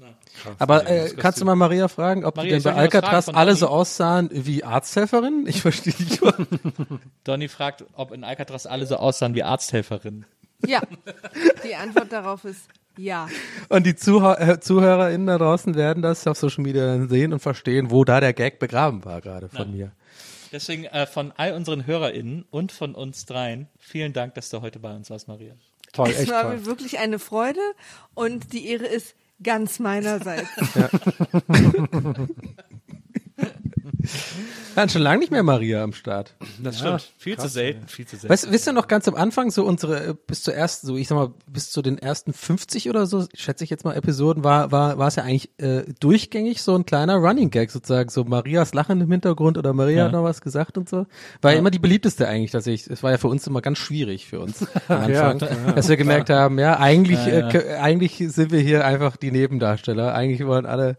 [0.59, 3.69] Aber äh, kannst du mal Maria fragen, ob Maria, die denn bei Alcatraz alle so
[3.69, 5.47] aussahen wie Arzthelferinnen?
[5.47, 6.21] Ich verstehe nicht.
[7.25, 10.27] Donny fragt, ob in Alcatraz alle so aussahen wie Arzthelferinnen.
[10.67, 10.83] Ja,
[11.65, 13.29] die Antwort darauf ist ja.
[13.71, 17.91] Und die Zuhör äh, ZuhörerInnen da draußen werden das auf Social Media sehen und verstehen,
[17.91, 19.93] wo da der Gag begraben war gerade von mir.
[20.53, 24.79] Deswegen äh, von all unseren HörerInnen und von uns dreien, vielen Dank, dass du heute
[24.79, 25.55] bei uns warst, Maria.
[25.93, 26.57] Toll, Es echt war toll.
[26.57, 27.61] mir wirklich eine Freude
[28.15, 30.49] und die Ehre ist ganz meinerseits.
[30.57, 30.91] Wir
[34.77, 36.35] hatten schon lange nicht mehr Maria am Start.
[36.63, 37.13] Das stimmt.
[37.19, 38.33] Viel zu selten, viel zu selten.
[38.33, 41.09] Weißt, wisst ihr noch ganz am Anfang so unsere äh, bis zur ersten, so ich
[41.09, 44.71] sag mal bis zu den ersten 50 oder so, schätze ich jetzt mal Episoden, war
[44.73, 48.75] war war es ja eigentlich äh, durchgängig so ein kleiner Running Gag sozusagen, so Marias
[48.75, 50.05] Lachen im Hintergrund oder Maria Ja.
[50.07, 51.07] hat noch was gesagt und so.
[51.43, 51.59] War ja.
[51.59, 52.87] immer die beliebteste eigentlich, dass ich.
[52.87, 55.89] Es war ja für uns immer ganz schwierig für uns am Ja, Anfang, ja, dass
[55.89, 57.51] wir gemerkt haben, ja eigentlich Ja, ja.
[57.51, 60.15] Äh, eigentlich sind wir hier einfach die Nebendarsteller.
[60.15, 60.97] Eigentlich wollen alle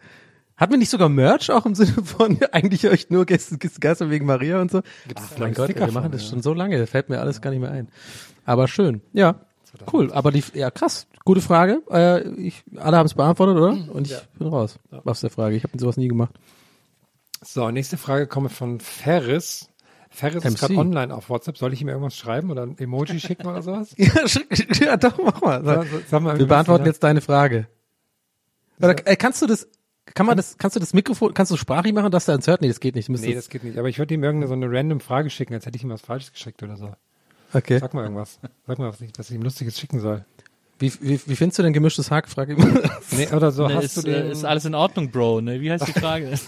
[0.58, 4.26] Hatten wir nicht sogar Merch auch im Sinne von eigentlich euch nur Gäste, Gäste wegen
[4.26, 4.82] Maria und so?
[5.16, 6.30] Ach, mein Gott, Sticker wir machen das ja.
[6.30, 7.88] schon so lange, fällt mir alles gar nicht mehr ein.
[8.46, 9.36] Aber schön, ja,
[9.92, 10.12] cool.
[10.12, 11.82] Aber die, ja krass, gute Frage.
[11.90, 13.94] Äh, ich, alle haben es beantwortet, oder?
[13.94, 15.56] Und ich bin raus aus der Frage.
[15.56, 16.34] Ich habe sowas nie gemacht.
[17.44, 19.68] So, nächste Frage kommt von Ferris.
[20.12, 20.60] Ferris ist MC.
[20.60, 21.58] gerade online auf WhatsApp.
[21.58, 23.94] Soll ich ihm irgendwas schreiben oder ein Emoji schicken oder sowas?
[23.98, 24.26] Ja,
[24.80, 25.64] ja doch, mach mal.
[25.64, 27.68] Sag- sag mal, wir beantworten jetzt deine Frage.
[28.80, 29.68] Oder äh, kannst du das,
[30.22, 32.62] kann man das, kannst du das Mikrofon, kannst du sprachig machen, dass der uns hört?
[32.62, 33.10] Nee, das geht nicht.
[33.10, 33.78] Nee, das geht nicht.
[33.78, 36.02] Aber ich würde ihm irgendeine so eine random Frage schicken, als hätte ich ihm was
[36.02, 36.94] Falsches geschickt oder so.
[37.54, 37.80] Okay.
[37.80, 38.40] Sag mal irgendwas.
[38.68, 40.24] Sag mal, was ich, was ich ihm Lustiges schicken soll.
[40.80, 42.30] Wie, wie, wie findest du denn gemischtes Hack?
[42.30, 42.90] Frag ich mal.
[43.12, 43.68] Nee, oder so.
[43.68, 45.42] Ne, hast ist, du den, äh, ist alles in Ordnung, Bro?
[45.42, 45.60] Ne?
[45.60, 46.32] Wie heißt die Frage?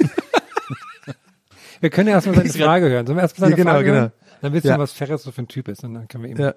[1.82, 3.06] wir können ja erstmal seine Frage hören.
[3.06, 4.00] Sollen wir erstmal seine Ja, genau, Frage genau.
[4.00, 4.12] hören?
[4.42, 4.76] Dann wissen Ja.
[4.76, 5.84] wir, was Ferris so für ein Typ ist.
[5.84, 6.38] Und dann können wir ihm.
[6.38, 6.54] Ja.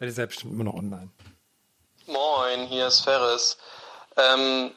[0.00, 1.08] Der ist ja bestimmt immer noch online.
[2.06, 3.56] Moin, hier ist Ferris.
[4.16, 4.70] Ähm,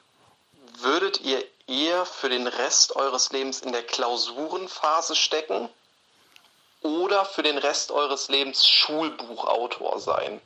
[0.81, 5.69] würdet ihr eher für den Rest eures Lebens in der Klausurenphase stecken
[6.81, 10.39] oder für den Rest eures Lebens Schulbuchautor sein?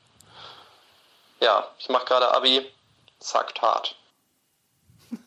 [1.42, 2.66] Ja, ich mache gerade Abi,
[3.20, 3.96] zackt hart.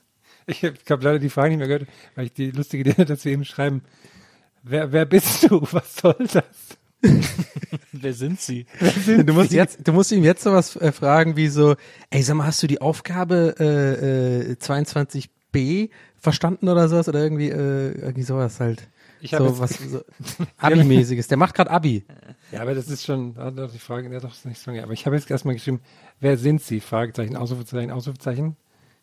[0.45, 3.15] Ich habe hab leider die Frage nicht mehr gehört, weil ich die lustige Idee hatte,
[3.15, 3.85] dass wir eben schreiben,
[4.65, 5.61] wer, wer bist du?
[5.71, 6.77] Was soll das?
[7.93, 8.67] Wer sind sie?
[9.07, 11.75] Du musst jetzt, du musst ihm jetzt sowas äh, fragen wie so,
[12.11, 14.57] ey, sag mal, hast du die Aufgabe äh, äh,
[15.53, 18.89] 22b verstanden oder sowas oder irgendwie äh, irgendwie sowas halt.
[19.21, 20.05] Ich hab so was so
[20.59, 21.29] Abi-mäßiges.
[21.29, 22.05] Der macht gerade Abi.
[22.51, 24.83] Ja, aber das ist schon, ah, doch, die Frage, ja, doch, nicht so lange.
[24.83, 25.81] Aber ich habe jetzt erstmal geschrieben,
[26.21, 26.81] wer sind Sie?
[26.81, 28.57] Fragezeichen, Ausrufezeichen, Ausrufezeichen.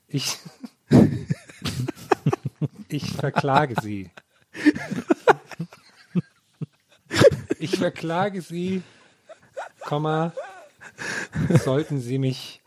[0.08, 0.38] Ich,
[2.90, 4.10] ich verklage Sie.
[7.60, 8.82] Ich verklage Sie,
[9.82, 10.34] Komma,
[11.64, 12.62] sollten Sie mich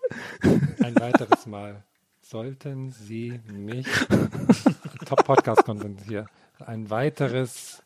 [0.83, 1.83] ein weiteres Mal,
[2.33, 3.87] sollten Sie mich,
[5.05, 6.25] Top Podcast Content hier,
[6.65, 7.83] ein weiteres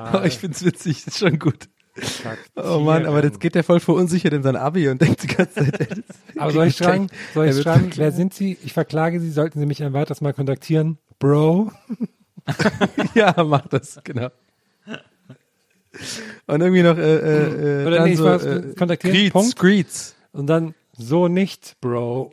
[0.00, 1.68] Aber ich find's witzig, ist schon gut.
[2.56, 5.54] Oh Mann, aber jetzt geht der voll verunsichert in sein Abi und denkt die ganze
[5.54, 5.80] Zeit.
[5.80, 6.02] ey,
[6.38, 8.58] Aber soll ich schreiben, soll ich schreiben, wer sind Sie?
[8.64, 10.98] Ich verklage Sie, sollten Sie mich ein weiteres Mal kontaktieren.
[11.20, 11.70] Bro.
[13.14, 14.30] ja, mach das, genau.
[16.48, 19.56] Und irgendwie noch äh, äh, äh, Oder dann nee, so, äh, kontaktieren, Greets, Punkt.
[19.56, 20.16] Greets.
[20.32, 22.32] Und dann so nicht, Bro.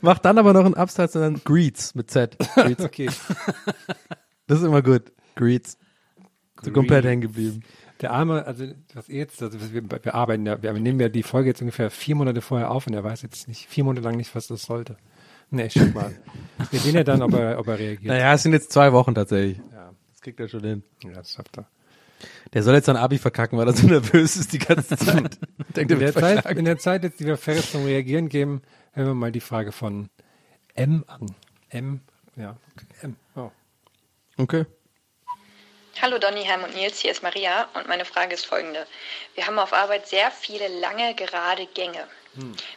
[0.00, 2.36] Mach dann aber noch einen Absatz und dann Greets mit Z.
[2.54, 2.84] Greets.
[2.84, 3.08] okay.
[4.46, 5.12] Das ist immer gut.
[5.36, 5.78] Greets.
[6.62, 7.62] So komplett hängen geblieben.
[8.00, 11.22] Der Arme, also was ihr jetzt, also wir, wir arbeiten ja, wir nehmen ja die
[11.22, 14.16] Folge jetzt ungefähr vier Monate vorher auf und er weiß jetzt nicht, vier Monate lang
[14.16, 14.96] nicht, was das sollte.
[15.50, 16.14] Nee, schick mal.
[16.70, 18.04] Wir sehen ja dann, ob er, ob er reagiert.
[18.04, 19.58] Naja, es sind jetzt zwei Wochen tatsächlich.
[19.72, 19.92] Ja.
[20.12, 20.82] Das kriegt er schon hin.
[21.02, 21.66] Ja, das schafft er.
[22.52, 25.38] Der soll jetzt sein Abi verkacken, weil er so nervös ist die ganze Zeit.
[25.76, 28.28] Denkt, er In der, wird Zeit, in der Zeit jetzt, die wir Ferris zum Reagieren
[28.28, 30.10] geben, hören wir mal die Frage von
[30.74, 31.34] M an.
[31.70, 32.00] M,
[32.36, 32.86] ja, okay.
[33.02, 33.16] M.
[33.36, 33.50] Oh.
[34.36, 34.66] Okay.
[36.02, 38.86] Hallo Donny, Herm und Nils, hier ist Maria und meine Frage ist folgende.
[39.34, 42.04] Wir haben auf Arbeit sehr viele lange gerade Gänge.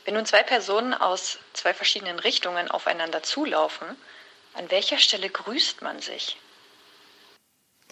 [0.05, 3.87] Wenn nun zwei Personen aus zwei verschiedenen Richtungen aufeinander zulaufen,
[4.53, 6.37] an welcher Stelle grüßt man sich?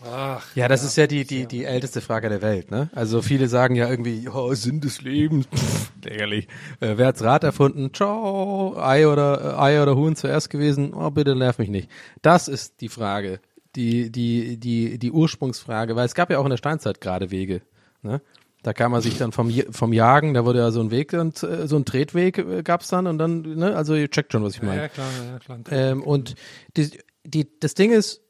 [0.03, 2.89] Ach, Ja, das ist ja die, die, die älteste Frage der Welt, ne?
[2.93, 6.47] Also viele sagen ja irgendwie, ja, Sinn des Lebens, pff, lächerlich.
[6.79, 7.93] Äh, wer hat's Rad erfunden?
[7.93, 10.93] Ciao, Ei oder, äh, Ei oder Huhn zuerst gewesen?
[10.93, 11.89] Oh, bitte nerv mich nicht.
[12.23, 13.41] Das ist die Frage,
[13.75, 17.61] die, die, die, die Ursprungsfrage, weil es gab ja auch in der Steinzeit gerade Wege,
[18.01, 18.21] ne?
[18.63, 21.41] Da kann man sich dann vom, vom Jagen, da wurde ja so ein Weg und
[21.41, 23.75] äh, so ein Tretweg äh, gab's dann und dann, ne?
[23.75, 24.81] Also ihr checkt schon, was ich meine.
[24.83, 25.59] ja, klar, ja, klar.
[25.71, 26.35] Ähm, und
[26.77, 26.91] die,
[27.23, 28.21] die, das Ding ist,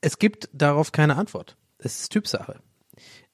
[0.00, 1.56] es gibt darauf keine Antwort.
[1.78, 2.56] Es ist Typsache.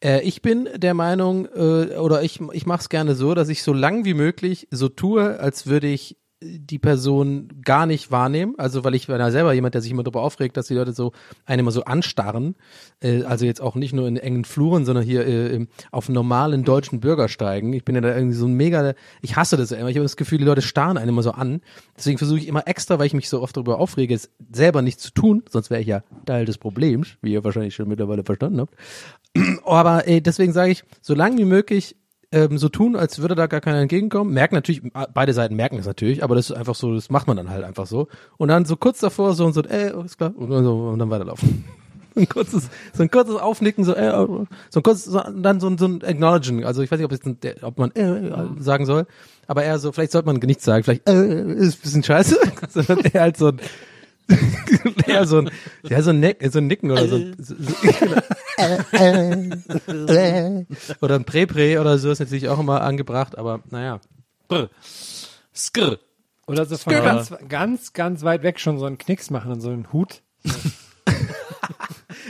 [0.04, 3.62] Äh, ich bin der Meinung, äh, oder ich, ich mache es gerne so, dass ich
[3.62, 8.54] so lang wie möglich so tue, als würde ich die Person gar nicht wahrnehmen.
[8.58, 10.92] Also weil ich bin ja selber jemand, der sich immer darüber aufregt, dass die Leute
[10.92, 11.12] so
[11.46, 12.54] einen immer so anstarren.
[13.00, 17.00] Äh, also jetzt auch nicht nur in engen Fluren, sondern hier äh, auf normalen deutschen
[17.00, 17.72] Bürgersteigen.
[17.72, 19.88] Ich bin ja da irgendwie so ein mega, ich hasse das immer.
[19.88, 21.60] Ich habe das Gefühl, die Leute starren einen immer so an.
[21.96, 25.00] Deswegen versuche ich immer extra, weil ich mich so oft darüber aufrege, es selber nicht
[25.00, 25.42] zu tun.
[25.50, 28.74] Sonst wäre ich ja Teil des Problems, wie ihr wahrscheinlich schon mittlerweile verstanden habt.
[29.64, 31.96] Aber äh, deswegen sage ich, so lange wie möglich
[32.32, 34.32] ähm, so tun, als würde da gar keiner entgegenkommen.
[34.34, 37.26] Merken natürlich, äh, beide Seiten merken es natürlich, aber das ist einfach so, das macht
[37.26, 38.08] man dann halt einfach so.
[38.36, 40.98] Und dann so kurz davor so und so, ey, ist klar, und dann, so, und
[40.98, 41.64] dann weiterlaufen.
[42.16, 44.10] ein kurzes, so ein kurzes Aufnicken, so, äh,
[44.70, 46.64] so ein kurzes, so, dann so, ein- so ein Acknowledging.
[46.64, 49.06] Also ich weiß nicht, ob, jetzt ob man äh, sagen soll,
[49.46, 52.36] aber eher so, vielleicht sollte man nichts sagen, vielleicht äh, ist ein bisschen scheiße,
[52.70, 53.60] sondern eher halt so ein,
[55.06, 55.50] eher so ein,
[55.84, 57.16] ja, so ein, Neck, so ein Nicken oder so.
[57.16, 57.74] ein- so, so
[61.00, 64.00] oder ein Prä-Prä oder so ist natürlich auch immer angebracht, aber naja.
[64.48, 64.68] Brr.
[65.54, 65.98] Skr.
[66.46, 67.02] Oder so von Skr.
[67.02, 70.22] ganz, ganz, ganz weit weg schon so einen Knicks machen und so einen Hut.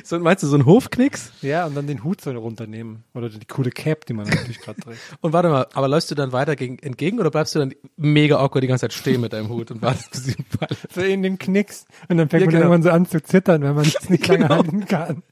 [0.08, 1.32] So, meinst du so einen Hofknicks?
[1.42, 3.04] Ja, und dann den Hut so runternehmen.
[3.12, 4.98] Oder die coole Cap, die man natürlich gerade trägt.
[5.20, 8.38] Und warte mal, aber läufst du dann weiter gegen, entgegen oder bleibst du dann mega
[8.38, 10.76] awkward die ganze Zeit stehen mit deinem Hut und wartest, bis sie fallen?
[10.94, 11.84] So in den Knicks.
[12.08, 12.64] Und dann fängt Ja, man genau.
[12.72, 14.54] irgendwann so an zu zittern, wenn man es nicht lange Genau.
[14.56, 15.22] halten kann.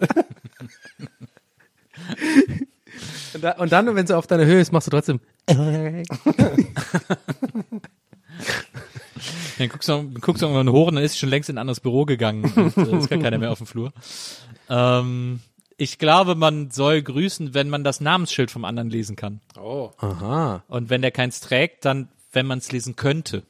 [3.34, 5.20] Und, da, und dann, wenn sie auf deiner Höhe ist, machst du trotzdem.
[9.58, 11.60] Dann guckst du, guckst du irgendwann hoch und dann ist sie schon längst in ein
[11.60, 13.92] anderes Büro gegangen und äh, ist gar keiner mehr auf dem Flur.
[14.68, 15.40] Ähm,
[15.78, 19.40] ich glaube, man soll grüßen, wenn man das Namensschild vom anderen lesen kann.
[19.58, 19.90] Oh.
[19.98, 20.62] Aha.
[20.68, 23.42] Und wenn der keins trägt, dann, wenn man es lesen könnte.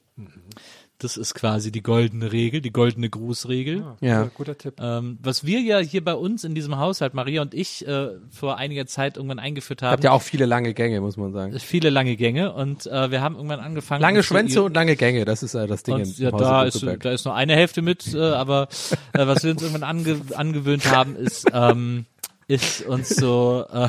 [0.98, 3.84] Das ist quasi die goldene Regel, die goldene Grußregel.
[4.00, 4.22] Ja.
[4.22, 4.74] Guter, guter Tipp.
[4.80, 8.56] Ähm, was wir ja hier bei uns in diesem Haushalt, Maria und ich, äh, vor
[8.56, 9.92] einiger Zeit irgendwann eingeführt haben.
[9.92, 11.58] Habt ja auch viele lange Gänge, muss man sagen.
[11.58, 14.00] viele lange Gänge und äh, wir haben irgendwann angefangen.
[14.00, 16.82] Lange Schwänze und lange Gänge, das ist äh, das Ding und, im ja, da ist,
[16.82, 18.68] da ist nur eine Hälfte mit, äh, aber
[19.12, 22.06] äh, was wir uns irgendwann ange angewöhnt haben, ist, ähm,
[22.48, 23.88] ist uns so, äh,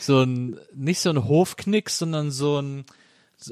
[0.00, 2.84] so ein, nicht so ein Hofknicks, sondern so ein,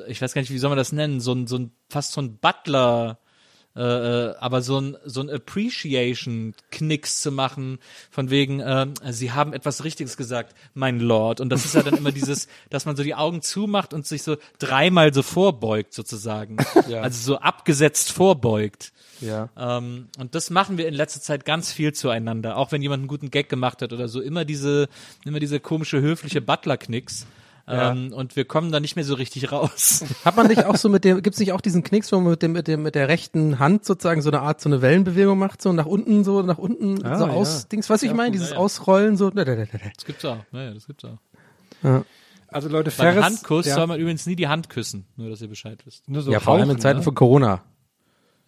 [0.06, 2.20] ich weiß gar nicht, wie soll man das nennen, so ein, so ein, fast so
[2.20, 3.18] ein Butler,
[3.78, 3.82] äh,
[4.30, 7.78] äh, aber so ein so ein Appreciation Knicks zu machen
[8.10, 11.40] von wegen ähm, sie haben etwas Richtiges gesagt mein Lord.
[11.40, 14.24] Und das ist ja dann immer dieses dass man so die Augen zumacht und sich
[14.24, 16.56] so dreimal so vorbeugt sozusagen.
[16.88, 17.02] Ja.
[17.02, 18.92] also so abgesetzt vorbeugt.
[19.20, 19.50] Ja.
[19.58, 22.56] ähm, und das machen wir in letzter Zeit ganz viel zueinander.
[22.56, 24.20] Auch wenn jemand einen guten Gag gemacht hat oder so.
[24.20, 24.88] Immer diese
[25.24, 27.26] immer diese komische höfliche Butler Knicks
[27.68, 27.92] Ja.
[27.92, 30.88] ähm, und wir kommen da nicht mehr so richtig raus Hat man nicht auch so
[30.88, 33.08] mit dem, gibt's nicht auch diesen Knicks, wo man mit dem, mit dem, mit der
[33.08, 36.56] rechten Hand sozusagen so eine Art, so eine Wellenbewegung macht, so nach unten, so nach
[36.58, 37.32] unten, Ah, so ja.
[37.32, 38.60] aus, Dings, was ich Ja, meine, dieses ja, ja.
[38.60, 39.28] Ausrollen, so.
[39.30, 39.44] das
[40.06, 41.18] gibt's auch ja, ja das gibt's auch
[42.48, 43.24] Also Leute, Beim Ferris.
[43.24, 46.08] Handkuss ja, soll man übrigens nie die Hand küssen, nur dass ihr Bescheid wisst.
[46.08, 47.04] nur so Ja, vor allem in Zeiten ne?
[47.04, 47.62] von Corona.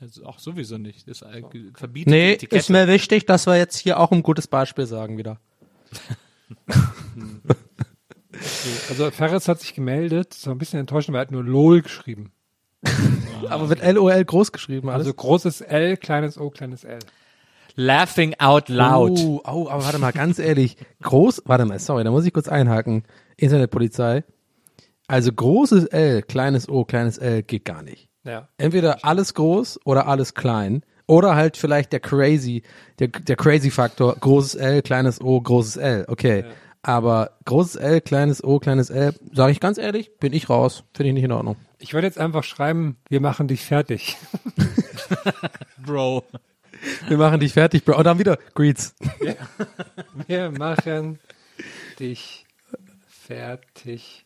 [0.01, 1.07] Also auch sowieso nicht.
[1.09, 1.43] Das äh,
[1.75, 2.57] verbietet Nee, Etikette.
[2.57, 5.39] ist mir wichtig, dass wir jetzt hier auch ein gutes Beispiel sagen wieder.
[8.89, 12.33] Also Ferris hat sich gemeldet, so ein bisschen enttäuschend, weil er hat nur LOL geschrieben.
[13.49, 15.07] Aber wird LOL groß geschrieben, alles.
[15.07, 16.99] Also großes L, kleines O, kleines L.
[17.77, 19.19] Laughing out loud.
[19.19, 20.77] Oh, oh, aber warte mal, ganz ehrlich.
[21.03, 23.05] Groß, warte mal, sorry, da muss ich kurz einhaken.
[23.37, 24.25] Internetpolizei.
[25.07, 28.09] Also großes L, kleines O, kleines L geht gar nicht.
[28.25, 28.49] Ja.
[28.59, 30.83] Entweder alles groß oder alles klein.
[31.07, 32.63] Oder halt vielleicht der crazy,
[32.99, 36.05] der, der crazy Faktor, großes L, kleines O, großes L.
[36.07, 36.45] Okay.
[36.83, 40.85] Aber großes L, kleines O, kleines L, sage ich ganz ehrlich, bin ich raus.
[40.95, 41.57] Finde ich nicht in Ordnung.
[41.79, 44.17] Ich würde jetzt einfach schreiben, wir machen dich fertig.
[45.85, 46.25] Bro.
[47.09, 47.99] Wir machen dich fertig, Bro.
[47.99, 48.95] Und dann wieder Greets.
[50.27, 51.19] Wir machen
[51.99, 52.47] dich
[53.07, 54.25] fertig,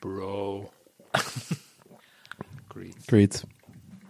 [0.00, 0.70] Bro.
[2.68, 3.06] Greens.
[3.06, 3.46] Greets.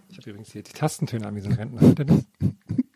[0.09, 2.23] Ich habe übrigens hier die Tastentöne an wie so ein Rentner.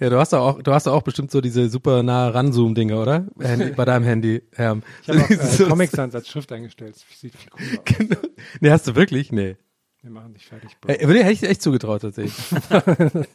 [0.00, 3.26] Ja, du hast auch, du hast auch bestimmt so diese super nah Ranzoom-Dinger, oder?
[3.40, 4.82] Handy, bei deinem Handy, Herm.
[5.02, 6.96] Ich habe auch äh, Comic Sans als Schrift eingestellt.
[6.96, 7.84] Das sieht viel cooler aus.
[7.84, 8.16] Genau.
[8.60, 9.30] Nee, hast du wirklich?
[9.30, 9.56] Nee.
[10.02, 10.92] Wir machen dich fertig, Bro.
[10.92, 12.34] Äh, würde- hätte ich echt zugetraut, tatsächlich.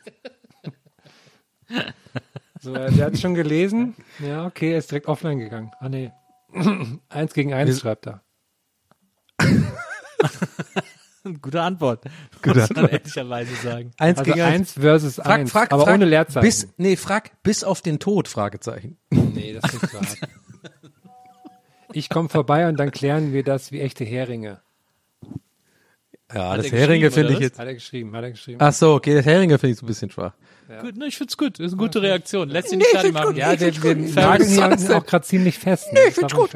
[2.61, 3.95] So, äh, der hat schon gelesen.
[4.19, 5.71] Ja, okay, er ist direkt offline gegangen.
[5.79, 6.11] Ah, nee.
[7.09, 8.23] eins gegen eins schreibt er.
[11.41, 12.03] Gute Antwort.
[12.41, 13.91] Gute muss man ehrlicherweise sagen.
[13.97, 16.45] Eins Also gegen eins versus Frag, eins, frag, aber frag, ohne Leerzeichen.
[16.45, 18.97] Bis, nee, frag bis auf den Tod, Fragezeichen.
[19.09, 20.17] Nee, das ist hart.
[21.93, 24.59] Ich komme vorbei und dann klären wir das wie echte Heringe.
[26.33, 27.57] Ja, Hat das er Heringe finde ich jetzt.
[27.57, 28.57] Hat er geschrieben, hat er geschrieben.
[28.59, 30.33] Ach so, okay, das Heringe finde ich so ein bisschen schwach.
[30.81, 31.59] Gut, ne, ich find's gut.
[31.59, 32.49] Das ist eine gute Reaktion.
[32.49, 33.35] Lässt sich nicht fertig machen.
[33.37, 35.93] ja, wir, wir Ferris nageln hier auch gerade ziemlich fest.
[35.93, 35.99] Ne?
[36.03, 36.51] Nee, ich gut.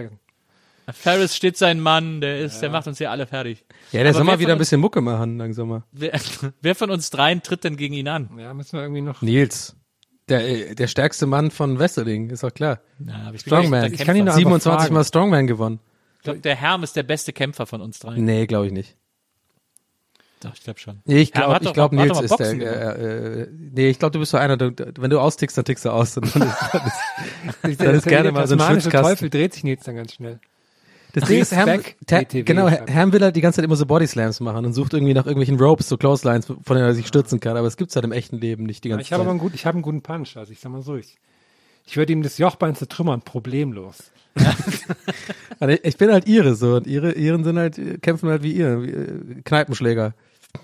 [0.93, 3.65] Ferris steht sein Mann, der ist, der macht uns hier alle fertig.
[3.91, 5.84] Ja, der soll wer mal wieder von ein bisschen Mucke machen, langsam mal.
[5.91, 6.19] Wer,
[6.62, 8.30] wer von uns dreien tritt denn gegen ihn an?
[8.38, 9.21] Ja, müssen wir irgendwie noch.
[9.21, 9.75] Nils.
[10.30, 12.80] Der, äh, der stärkste Mann von Wrestling, ist doch klar.
[13.25, 13.82] Aber ich Strongman.
[13.82, 14.93] der Ich kann ihn noch einfach 27 fragen.
[14.93, 15.80] Mal Strongman gewonnen.
[16.17, 18.23] Ich glaube, der Herm ist der beste Kämpfer von uns dreien.
[18.23, 18.95] Nee, glaube ich nicht.
[20.41, 21.02] Doch, ich glaube schon.
[21.06, 22.56] Nee, ich glaube, ich glaube, Nils ist der.
[22.56, 22.75] Gemacht.
[22.75, 25.84] Äh, äh, nee, ich glaube, du bist so einer, du, wenn du austickst, dann tickst
[25.84, 26.13] du aus.
[26.13, 26.52] Dann, dann ist,
[27.62, 29.02] dann ist, Der, ist gerne mal so ein Schwitzkasten.
[29.02, 30.39] Teufel dreht sich Nils dann ganz schnell.
[31.13, 31.81] Das Ding ist, Herm,
[32.31, 32.67] genau.
[32.67, 35.59] Herm will halt die ganze Zeit immer so Bodyslams machen und sucht irgendwie nach irgendwelchen
[35.59, 37.57] Ropes, so Clotheslines, von denen er sich stürzen kann.
[37.57, 39.31] Aber es gibt's halt im echten Leben nicht die ganze Ich habe aber Zeit.
[39.31, 40.37] einen, gut, ich habe einen guten Punch.
[40.37, 41.17] Also ich sag mal so, ich,
[41.85, 44.11] ich würde ihm das Jochbein zertrümmern, problemlos.
[45.61, 48.81] Also ich bin halt Ihre so und Ihre, Iren sind halt, kämpfen halt wie ihr,
[48.81, 50.13] wie, äh, Kneipenschläger.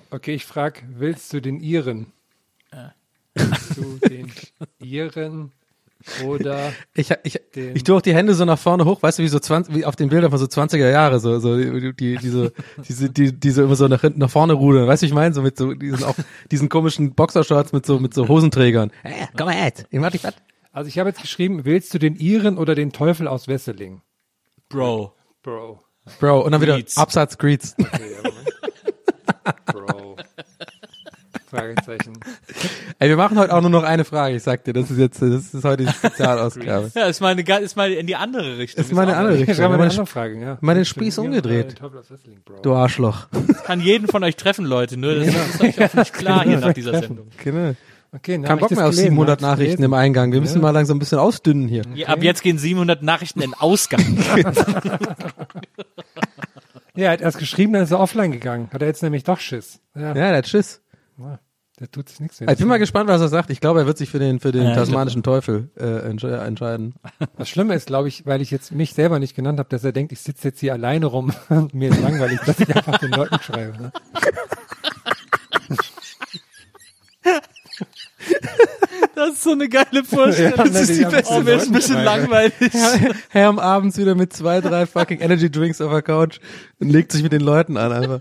[0.10, 2.14] Okay, ich frag, willst du den Iren?
[3.34, 4.32] Willst du den
[4.80, 5.52] Iren
[6.26, 9.24] oder Ich, ich, Den- ich tue auch die Hände so nach vorne hoch, weißt du,
[9.24, 12.18] wie so 20, wie auf den Bildern von so 20er Jahre, so, so, die, die,
[12.18, 12.54] diese,
[12.88, 15.34] diese, die, diese immer so nach hinten, nach vorne rudern, weißt du, wie ich meine?
[15.34, 16.16] So mit so, diesen, auch,
[16.52, 18.92] diesen komischen Boxershorts mit so, mit so Hosenträgern.
[19.04, 20.34] Hey, komm mal jetzt, ich mach dich was.
[20.72, 24.02] Also ich habe jetzt geschrieben, willst du den Iren oder den Teufel aus Wesseling?
[24.70, 25.14] Bro.
[25.42, 25.82] Bro.
[26.20, 26.98] Bro, und dann wieder Greets.
[26.98, 27.76] Absatz Greets.
[29.66, 30.18] Bro.
[31.50, 32.14] Fragezeichen.
[32.98, 35.22] Ey, wir machen heute auch nur noch eine Frage, ich sag dir, das ist jetzt,
[35.22, 36.92] das ist heute die Spezialausgabe.
[36.96, 38.78] Ja, ist mal, eine, ist mal in die andere Richtung.
[38.78, 39.58] Das ist mal eine auch andere Richtung.
[39.58, 40.58] Wir Mal eine den andere Frage, ja.
[40.62, 41.76] Mal den Spieß umgedreht.
[42.62, 43.28] Du Arschloch.
[43.66, 44.96] Kann jeden von euch treffen, Leute.
[44.96, 47.28] Nur das ist euch hoffentlich klar hier nach dieser Sendung.
[47.44, 47.74] Genau.
[48.14, 50.32] Okay, Kein Bock ich das mehr auf gelesen, 700 hab ich's Nachrichten im Eingang.
[50.32, 51.82] Wir müssen mal langsam ein bisschen ausdünnen hier.
[51.96, 54.18] Ja, ab jetzt gehen 700 Nachrichten in Ausgang.
[56.96, 58.70] Ja, er hat erst geschrieben, dann ist er offline gegangen.
[58.72, 59.82] Hat er jetzt nämlich doch Schiss.
[59.96, 60.82] Ja, Ja, der hat Schiss.
[61.80, 62.48] Der tut sich nichts mehr.
[62.48, 63.50] Also ich bin mal gespannt, was er sagt.
[63.50, 66.96] Ich glaube, er wird sich für den, für den Ja, tasmanischen Teufel äh, entsche- entscheiden.
[67.38, 69.92] Das Schlimme ist, glaube ich, weil ich jetzt mich selber nicht genannt habe, dass er
[69.92, 73.12] denkt, ich sitze jetzt hier alleine rum und mir ist langweilig, dass ich einfach den
[73.12, 73.82] Leuten schreibe.
[73.82, 73.92] Ne?
[79.16, 80.58] Das ist so eine geile Vorstellung.
[80.58, 81.34] Ja, das ist ne, die die beste.
[81.34, 82.54] Oh, ist ein bisschen langweilig.
[83.30, 86.40] Herr am Abends wieder mit zwei, drei fucking Energy Drinks auf der Couch
[86.80, 88.20] und legt sich mit den Leuten an einfach.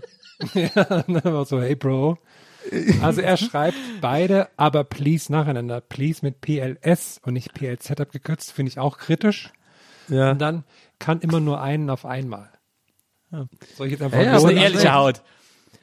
[0.53, 2.17] ja, dann war so, hey Bro.
[3.01, 5.81] Also er schreibt beide, aber please nacheinander.
[5.81, 9.51] Please mit PLS und nicht PLZ abgekürzt, finde ich auch kritisch.
[10.07, 10.31] Ja.
[10.31, 10.63] Und dann
[10.99, 12.49] kann immer nur einen auf einmal.
[13.75, 14.93] Soll ich jetzt einfach Ja, ja, Das ist eine ehrliche?
[14.93, 15.21] Haut.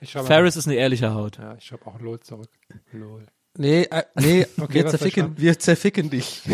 [0.00, 1.38] Ich schreibe Ferris ist eine ehrliche Haut.
[1.38, 2.50] Ja, ich schreibe auch LOL zurück.
[2.92, 3.26] LOL.
[3.56, 6.42] Nee, äh, nee, Okay, wir zerficken, wir zerficken dich.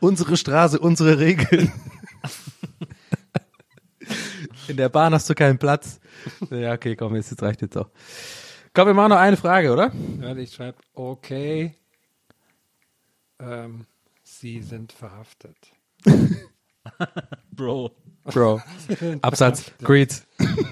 [0.00, 1.72] unsere Straße, unsere Regeln.
[4.68, 5.98] In der Bahn hast du keinen Platz.
[6.50, 7.88] Ja, okay, komm, jetzt, jetzt reicht jetzt auch.
[8.74, 9.92] Komm, wir machen noch eine Frage, oder?
[10.20, 11.74] Ja, ich schreibe, okay,
[13.40, 13.86] ähm,
[14.22, 15.56] Sie sind verhaftet.
[17.52, 17.92] Bro.
[18.24, 18.60] Bro.
[19.22, 19.72] Absatz.
[19.82, 20.26] Greets.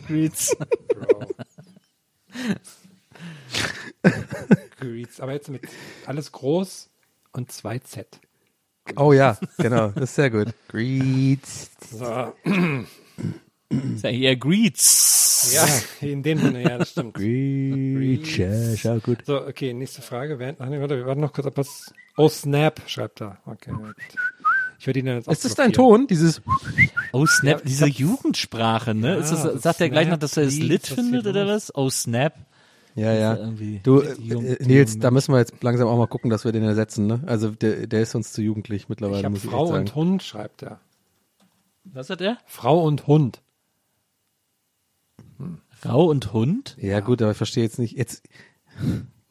[0.07, 0.57] Greets.
[0.95, 1.27] Bro.
[4.79, 5.21] Greets.
[5.21, 5.63] Aber jetzt mit
[6.07, 6.91] alles groß
[7.33, 8.21] und zwei Z.
[8.97, 10.49] Oh ja, genau, das ist sehr gut.
[10.69, 11.71] Greets.
[11.91, 12.35] So.
[13.69, 15.53] Ist ja eher Greets.
[15.55, 17.15] Ja, in dem Sinne, ja, das stimmt.
[17.15, 18.37] Greets.
[18.37, 19.19] Ja, schau gut.
[19.27, 20.39] So, okay, nächste Frage.
[20.39, 21.93] Während, ach nee, warte, wir warten noch kurz, ob was.
[22.17, 23.39] Oh, Snap, schreibt er.
[23.45, 23.95] Okay, gut.
[24.79, 25.73] Ich werde ihn dann jetzt auch Ist das dein.
[25.73, 26.07] Ton?
[26.07, 26.41] Dieses.
[27.13, 29.09] Oh, Snap, Ja, diese Jugendsprache, ne?
[29.09, 31.47] Ja, ist das, das sagt er gleich Snap, noch, dass er es lit findet oder
[31.47, 31.75] was?
[31.75, 32.35] Oh, Snap.
[32.95, 33.35] Ja, ja.
[33.83, 36.63] Du, jung- äh, Nils, da müssen wir jetzt langsam auch mal gucken, dass wir den
[36.63, 37.21] ersetzen, ne?
[37.27, 39.81] Also der, der ist uns zu jugendlich mittlerweile, Ich habe muss ich Frau sagen.
[39.81, 40.81] und Hund, schreibt er.
[41.85, 42.39] Was hat er?
[42.47, 43.43] Frau und Hund.
[45.85, 46.77] Rau und Hund?
[46.81, 47.97] Ja, gut, aber ich verstehe jetzt nicht.
[47.97, 48.23] Jetzt,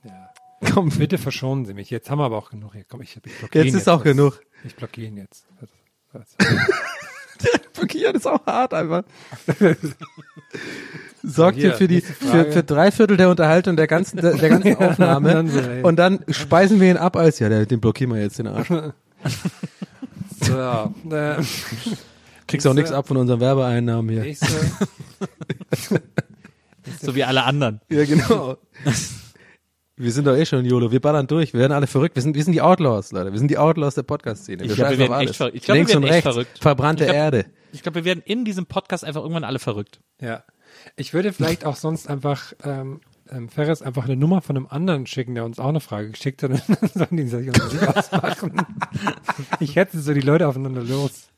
[0.03, 0.29] Ja.
[0.73, 1.89] komm, Bitte verschonen Sie mich.
[1.89, 2.85] Jetzt haben wir aber auch genug hier.
[2.87, 4.41] Komm, ich, ich blockiere jetzt ist auch Das- genug.
[4.63, 5.45] Ich blockiere ihn jetzt.
[6.13, 6.35] Das-
[7.73, 9.03] Blockieren ist auch hart einfach.
[11.23, 14.75] Sorgt hier, für die für, für drei Viertel der Unterhaltung der ganzen der, der ganzen
[14.77, 15.45] Aufnahme
[15.83, 18.69] und dann speisen wir ihn ab als ja, der, den blockieren wir jetzt den Arsch.
[18.69, 20.57] So,
[21.11, 21.35] äh,
[22.47, 24.21] Kriegst auch nichts ab von unseren Werbeeinnahmen hier.
[24.21, 24.47] nächste,
[27.01, 27.81] So wie alle anderen.
[27.89, 28.57] Ja, genau.
[29.97, 30.91] Wir sind doch eh schon YOLO.
[30.91, 31.53] Wir ballern durch.
[31.53, 32.15] Wir werden alle verrückt.
[32.15, 33.31] Wir sind, wir sind die Outlaws, Leute.
[33.31, 34.63] Wir sind die Outlaws der Podcast-Szene.
[34.63, 35.37] Ich Wir glaub, wir werden auf echt alles.
[35.37, 35.55] verrückt.
[35.55, 36.33] Ich glaub, wir Links und werden echt rechts.
[36.35, 36.59] verrückt.
[36.61, 37.45] Verbrannte Ich glaub- Erde.
[37.71, 39.99] Ich glaube, wir werden in diesem Podcast einfach irgendwann alle verrückt.
[40.21, 40.43] ja.
[40.97, 42.99] Ich würde vielleicht auch sonst einfach ähm,
[43.29, 46.43] ähm, Ferris einfach eine Nummer von einem anderen schicken, der uns auch eine Frage geschickt
[46.43, 46.51] hat.
[46.51, 47.49] Und dann sollen die sich
[47.87, 48.53] ausmachen.
[49.61, 51.29] Ich hätte so die Leute aufeinander los.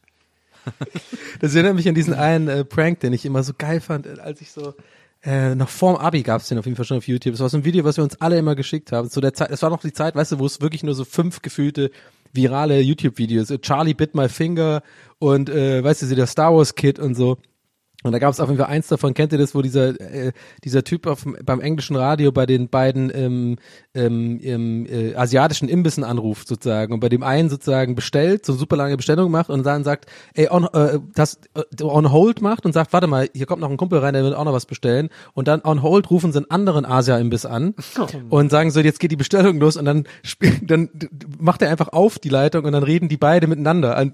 [1.40, 4.20] Das erinnert mich an diesen einen äh, Prank, den ich immer so geil fand, äh,
[4.20, 4.74] als ich so
[5.24, 7.34] äh, noch vorm Abi gab's den auf jeden Fall schon auf YouTube.
[7.34, 9.10] Das war so ein Video, was wir uns alle immer geschickt haben.
[9.10, 11.06] Zu der Zeit, das war noch die Zeit, weißt du, wo es wirklich nur so
[11.06, 11.92] fünf gefühlte
[12.34, 14.84] virale YouTube-Videos, äh, Charlie Bit My Finger
[15.20, 17.38] und äh, weißt du, der Star Wars Kid und so.
[18.04, 20.32] Und da gab es auf jeden Fall eins davon, kennt ihr das, wo dieser äh,
[20.64, 23.58] dieser Typ auf, beim englischen Radio bei den beiden ähm,
[23.98, 28.78] ähm, ähm, äh, asiatischen Imbissen anruft sozusagen und bei dem einen sozusagen bestellt, so super
[28.78, 30.06] lange Bestellung macht und dann sagt,
[30.36, 33.70] ey, on, äh, das äh, on hold macht und sagt, warte mal, hier kommt noch
[33.70, 36.38] ein Kumpel rein, der will auch noch was bestellen und dann on hold rufen sie
[36.38, 37.74] einen anderen Asia-Imbiss an
[38.30, 40.04] und sagen so, jetzt geht die Bestellung los und dann
[40.62, 40.90] dann
[41.40, 44.14] macht er einfach auf die Leitung und dann reden die beide miteinander, Und-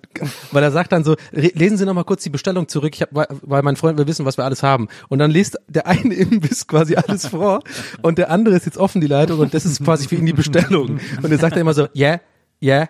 [0.52, 3.10] weil er sagt dann so, lesen Sie noch mal kurz die Bestellung zurück, ich hab,
[3.14, 6.14] weil, weil mein Freund will wissen, was wir alles haben und dann liest der eine
[6.14, 7.60] Imbiss quasi alles vor
[8.02, 10.34] und der andere ist jetzt offen die Leitung und das ist quasi für ihn die
[10.34, 12.20] Bestellung und er sagt dann immer so, yeah,
[12.62, 12.90] yeah,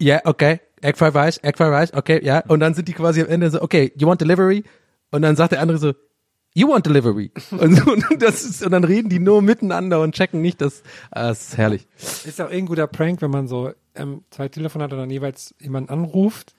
[0.00, 3.22] yeah, okay, Egg Fried Rice, Egg Fried Rice, okay, ja und dann sind die quasi
[3.22, 4.64] am Ende so, okay, you want delivery
[5.10, 5.92] und dann sagt der andere so,
[6.56, 7.32] You want delivery.
[7.50, 11.28] Und, und, das ist, und dann reden die nur miteinander und checken nicht, dass ah,
[11.28, 11.88] das ist herrlich.
[11.96, 15.54] Ist auch ein guter Prank, wenn man so ähm, zwei Telefone hat und dann jeweils
[15.60, 16.54] jemanden anruft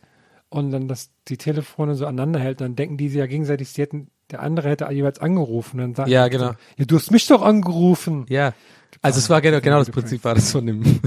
[0.50, 3.84] und dann das, die Telefone so aneinander hält, dann denken die sich ja gegenseitig, sie
[3.84, 5.78] hätten, der andere hätte jeweils angerufen.
[5.78, 6.54] Dann sagt Ja, genau.
[6.78, 8.26] Ja, du hast mich doch angerufen.
[8.30, 8.54] Ja.
[9.02, 11.00] Also es war genau, genau das Prinzip war das von dem.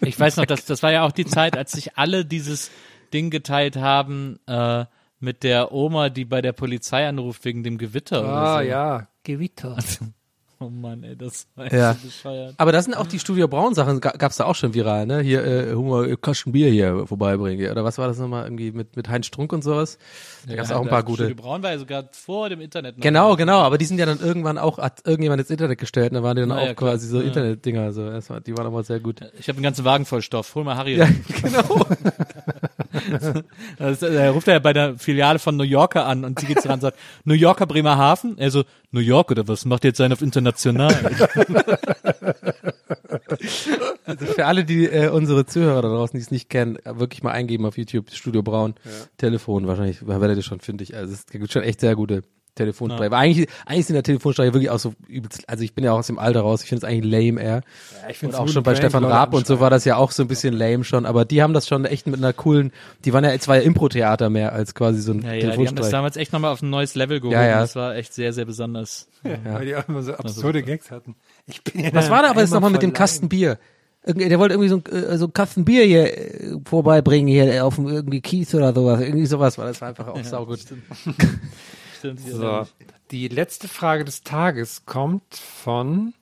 [0.00, 2.70] Ich weiß noch, das, das war ja auch die Zeit, als sich alle dieses
[3.12, 4.84] Ding geteilt haben äh,
[5.18, 8.68] mit der Oma, die bei der Polizei anruft wegen dem Gewitter oder Ah, so.
[8.68, 9.08] ja.
[9.24, 9.76] Gewitter.
[10.60, 11.92] Oh Mann, ey, das war Ja.
[11.94, 12.54] so bescheuert.
[12.56, 15.20] Aber das sind auch die Studio Braun Sachen, ga- gab's da auch schon viral, ne?
[15.20, 17.70] Hier, äh, Humor, Kasten Bier hier vorbeibringen.
[17.70, 18.44] Oder was war das nochmal?
[18.44, 19.98] Irgendwie mit, mit Heinz Strunk und sowas?
[20.48, 21.24] Da gab's auch ein paar gute.
[21.26, 22.96] Studio Braun war ja sogar vor dem Internet.
[22.96, 23.02] noch.
[23.02, 26.14] Genau, genau, aber die sind ja dann irgendwann auch, hat irgendjemand ins Internet gestellt und
[26.14, 26.92] da waren die dann Na ja, auch klar.
[26.92, 27.26] quasi so Ja.
[27.26, 28.06] Internetdinger, so.
[28.06, 29.20] War, die waren aber sehr gut.
[29.38, 30.54] Ich habe einen ganzen Wagen voll Stoff.
[30.54, 30.96] Hol mal Harry.
[30.96, 31.06] Ja,
[31.42, 31.84] genau.
[33.78, 36.74] Das, er ruft ja bei der Filiale von New Yorker an und sie geht ran
[36.74, 38.38] und sagt, New Yorker Bremerhaven?
[38.38, 39.64] Er so, New York oder was?
[39.64, 40.94] Macht jetzt einen auf international.
[44.04, 47.22] Also für alle, die äh, unsere Zuhörer da draußen, die es nicht kennen, äh, wirklich
[47.24, 48.74] mal eingeben auf YouTube, Studio Braun,
[49.16, 50.94] Telefon, wahrscheinlich werdet ihr schon fündig.
[50.94, 52.22] Also es gibt schon echt sehr gute
[52.56, 53.12] Telefonsprecher.
[53.12, 53.18] Ja.
[53.18, 56.08] Eigentlich, eigentlich sind der Telefonsprecher wirklich auch so übelst, also ich bin ja auch aus
[56.08, 57.62] dem Alter raus, ich finde es eigentlich lame eher.
[58.02, 60.10] ich und find's auch schon bei Prank, Stefan Raab und so war das ja auch
[60.10, 62.72] so ein bisschen lame schon, aber die haben das schon echt mit einer coolen,
[63.04, 65.68] die waren ja, es war ja Impro-Theater mehr als quasi so ein Ja, ja, die
[65.68, 67.34] haben das damals echt nochmal auf ein neues Level gehoben.
[67.34, 67.60] Ja, ja.
[67.60, 69.08] Das war echt sehr, sehr besonders.
[69.22, 71.16] Weil die auch immer so absurde Gags hatten.
[71.46, 73.58] Ich bin ja Was war da aber jetzt nochmal mit dem Kasten Bier?
[74.06, 77.74] Der wollte irgendwie so, ein, äh, so einen Kasten Bier hier äh, vorbeibringen, hier auf
[77.74, 79.00] dem irgendwie Kies oder sowas.
[79.00, 80.60] Irgendwie sowas war das war einfach auch saugut.
[82.14, 82.66] Stimmt, So.
[83.10, 86.14] Die letzte Frage des Tages kommt von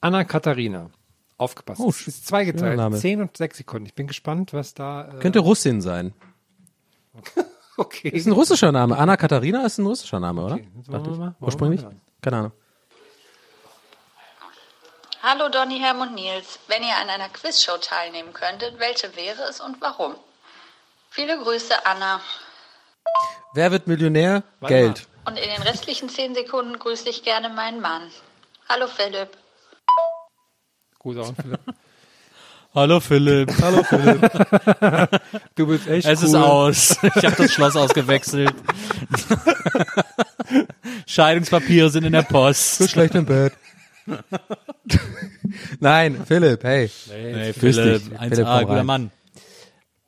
[0.00, 0.90] Anna Katharina.
[1.38, 1.80] Aufgepasst.
[1.80, 2.80] Oh, es ist zweigeteilt.
[2.98, 3.86] Zehn und sechs Sekunden.
[3.86, 5.08] Ich bin gespannt, was da.
[5.08, 6.14] Äh, Könnte Russin sein.
[7.76, 8.08] okay.
[8.08, 8.96] Ist ein russischer Name.
[8.96, 10.56] Anna Katharina ist ein russischer Name, oder?
[10.56, 11.42] wir Dachte mal- ich.
[11.46, 11.82] Ursprünglich?
[11.82, 11.94] mal.
[12.22, 12.52] Keine Ahnung.
[15.22, 16.58] Hallo Donny, Herm und Nils.
[16.68, 20.14] Wenn ihr an einer Quizshow teilnehmen könntet, welche wäre es und warum?
[21.10, 22.20] Viele Grüße, Anna.
[23.54, 24.42] Wer wird Millionär?
[24.60, 25.06] Warte Geld.
[25.24, 28.02] Und in den restlichen zehn Sekunden grüße ich gerne meinen Mann.
[28.68, 29.30] Hallo Philipp.
[30.98, 31.60] Gut auch, Philipp.
[32.74, 33.52] Hallo Philipp.
[33.62, 34.30] Hallo Philipp.
[35.54, 36.28] Du bist echt Es cool.
[36.28, 36.90] ist aus.
[37.16, 38.52] Ich habe das Schloss ausgewechselt.
[41.06, 42.78] Scheidungspapiere sind in der Post.
[42.78, 43.54] So schlecht im Bett.
[45.80, 46.90] Nein, Philipp, hey.
[47.08, 48.18] Nee, Grüß Philipp, dich.
[48.20, 48.84] 1A, Philipp, guter.
[48.84, 49.10] Mann.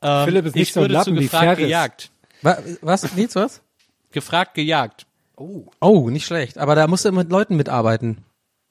[0.03, 2.11] Ähm, Philipp ist nicht ich so ein Lappen wie gefragt gejagt.
[2.43, 3.15] Wa- Was?
[3.15, 3.63] Nichts, was?
[4.13, 5.07] Gefragt gejagt.
[5.81, 6.59] Oh, nicht schlecht.
[6.59, 8.19] Aber da musst du mit Leuten mitarbeiten.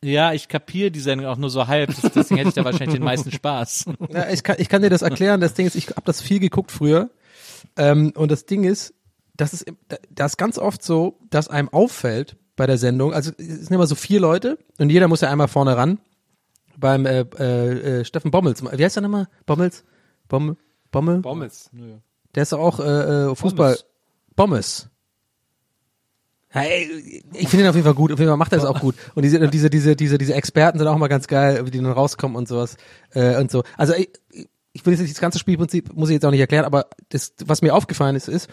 [0.03, 2.95] Ja, ich kapiere die Sendung auch nur so halb, das- deswegen hätte ich da wahrscheinlich
[2.97, 3.85] den meisten Spaß.
[4.09, 5.41] Ja, ich, kann, ich kann dir das erklären.
[5.41, 7.09] Das Ding ist, ich habe das viel geguckt früher.
[7.77, 8.93] Ähm, und das Ding ist,
[9.35, 9.65] das ist,
[10.09, 13.87] das ist ganz oft so, dass einem auffällt bei der Sendung, also es sind immer
[13.87, 15.99] so vier Leute und jeder muss ja einmal vorne ran.
[16.75, 18.61] Beim äh, äh, äh, Steffen Bommels.
[18.63, 19.27] Wie heißt der nochmal?
[19.47, 19.83] Bommels?
[20.27, 20.57] Bommel?
[20.91, 21.21] Bommel?
[21.21, 21.71] Pommes.
[22.35, 22.83] Der ist auch äh,
[23.31, 23.77] äh, Fußball.
[24.35, 24.89] Bommes.
[26.49, 28.11] Hey, ich finde ihn auf jeden Fall gut.
[28.11, 28.95] Auf jeden Fall macht er es auch gut.
[29.15, 31.79] Und diese, und diese, diese, diese, diese Experten sind auch mal ganz geil, wie die
[31.79, 32.77] dann rauskommen und sowas
[33.11, 33.63] äh, und so.
[33.75, 34.09] Also ich,
[34.71, 37.33] ich will jetzt nicht das ganze Spielprinzip muss ich jetzt auch nicht erklären, aber das,
[37.45, 38.47] was mir aufgefallen ist, ist,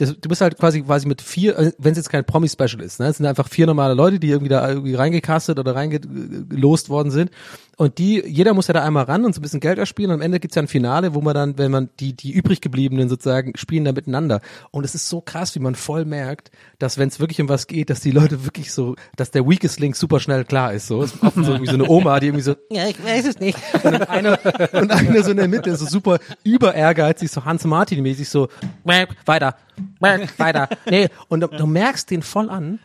[0.00, 3.00] das, du bist halt quasi quasi mit vier, äh, wenn es jetzt kein Promi-Special ist,
[3.00, 7.10] ne, es sind einfach vier normale Leute, die irgendwie da irgendwie reingecastet oder reingelost worden
[7.10, 7.30] sind.
[7.76, 10.10] Und die, jeder muss ja da einmal ran und so ein bisschen Geld erspielen.
[10.10, 12.60] Und am Ende gibt's ja ein Finale, wo man dann, wenn man die, die übrig
[12.60, 14.42] gebliebenen sozusagen spielen da miteinander.
[14.70, 17.66] Und es ist so krass, wie man voll merkt, dass wenn es wirklich um was
[17.66, 20.88] geht, dass die Leute wirklich so, dass der Weakest Link super schnell klar ist.
[20.88, 23.26] So, es ist oft so, irgendwie so eine Oma, die irgendwie so, ja, ich weiß
[23.26, 23.58] es nicht.
[23.82, 24.38] Und einer,
[24.72, 28.48] und einer so in der Mitte, so super über ehrgeizig, so Hans Martin mäßig so,
[28.84, 29.56] weiter,
[30.00, 30.68] weiter.
[30.88, 32.78] Nee, und du, du merkst den voll an,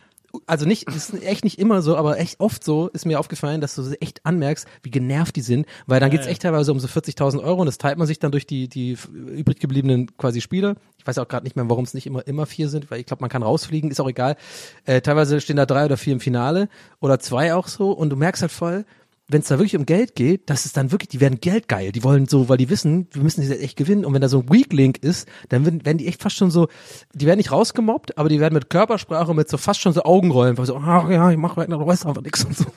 [0.46, 3.60] also nicht, das ist echt nicht immer so, aber echt oft so ist mir aufgefallen,
[3.60, 6.88] dass du echt anmerkst, wie genervt die sind, weil dann geht's echt teilweise um so
[6.88, 10.76] 40.000 Euro und das teilt man sich dann durch die, die übrig gebliebenen quasi Spieler.
[10.98, 13.06] Ich weiß auch gerade nicht mehr, warum es nicht immer, immer vier sind, weil ich
[13.06, 14.36] glaube, man kann rausfliegen, ist auch egal.
[14.84, 16.68] Äh, teilweise stehen da drei oder vier im Finale
[17.00, 18.84] oder zwei auch so und du merkst halt voll,
[19.28, 21.90] wenn es da wirklich um Geld geht, das ist dann wirklich, die werden geldgeil.
[21.90, 24.04] Die wollen so, weil die wissen, wir müssen jetzt echt gewinnen.
[24.04, 26.50] Und wenn da so ein Weak Link ist, dann werden, werden die echt fast schon
[26.52, 26.68] so,
[27.12, 30.56] die werden nicht rausgemobbt, aber die werden mit Körpersprache, mit so fast schon so Augenrollen,
[30.64, 32.66] so, ah, ja, ich mach weiter, du weißt einfach nichts und so.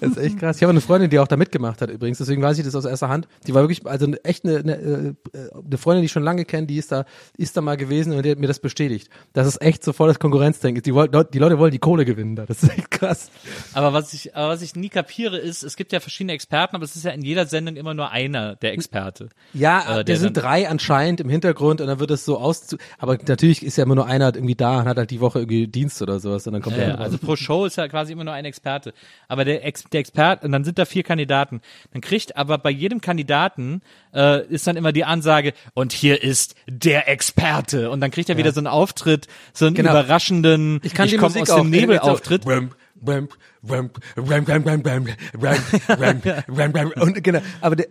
[0.00, 0.56] Das ist echt krass.
[0.56, 2.84] Ich habe eine Freundin, die auch da mitgemacht hat übrigens, deswegen weiß ich das aus
[2.84, 3.28] erster Hand.
[3.46, 6.66] Die war wirklich, also echt eine, eine, äh, eine Freundin, die ich schon lange kenne,
[6.66, 7.04] die ist da,
[7.36, 9.08] ist da mal gewesen und die hat mir das bestätigt.
[9.32, 10.82] Das ist echt so voll das Konkurrenzdenken.
[10.82, 12.46] Die, die Leute wollen die Kohle gewinnen da.
[12.46, 13.30] Das ist echt krass.
[13.72, 16.84] Aber was ich, aber was ich nie kapiere ist, es gibt ja verschiedene Experten, aber
[16.84, 19.28] es ist ja in jeder Sendung immer nur einer der Experte.
[19.52, 22.76] Ja, Äh, der sind drei anscheinend im Hintergrund und dann wird es so aus.
[22.98, 25.66] Aber natürlich ist ja immer nur einer irgendwie da und hat halt die Woche irgendwie
[25.66, 27.04] Dienst oder sowas und dann kommt Ja, der ja, andere.
[27.06, 28.94] also pro Show ist ja quasi immer nur ein Experte.
[29.28, 31.60] Aber der, Ex der Experte, und dann sind da vier Kandidaten.
[31.92, 33.82] Dann kriegt aber bei jedem Kandidaten
[34.14, 37.90] äh, ist dann immer die Ansage, und hier ist der Experte.
[37.90, 39.90] Und dann kriegt er wieder so einen Auftritt, so einen Genau.
[39.90, 42.46] überraschenden, Ich kann die komm Musik aus dem Nebelauftritt.
[42.46, 42.76] Ramp,
[43.06, 43.36] ramp,
[43.68, 47.00] ramp, ramp, ramp, ramp, ramp, ramp, ramp, ramp, ramp.
[47.00, 47.86] Und genau, aber der,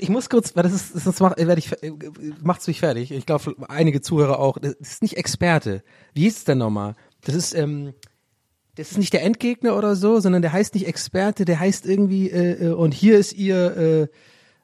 [0.00, 1.70] ich muss kurz, weil das ist, das macht, werde ich,
[2.42, 3.10] macht's mich fertig.
[3.10, 4.58] Ich glaube, einige Zuhörer auch.
[4.58, 5.82] Das ist nicht Experte.
[6.14, 6.94] Wie hieß es denn nochmal?
[7.24, 7.94] Das ist, ähm,
[8.76, 12.30] das ist nicht der Endgegner oder so, sondern der heißt nicht Experte, der heißt irgendwie,
[12.30, 14.08] äh, äh, und hier ist ihr, äh,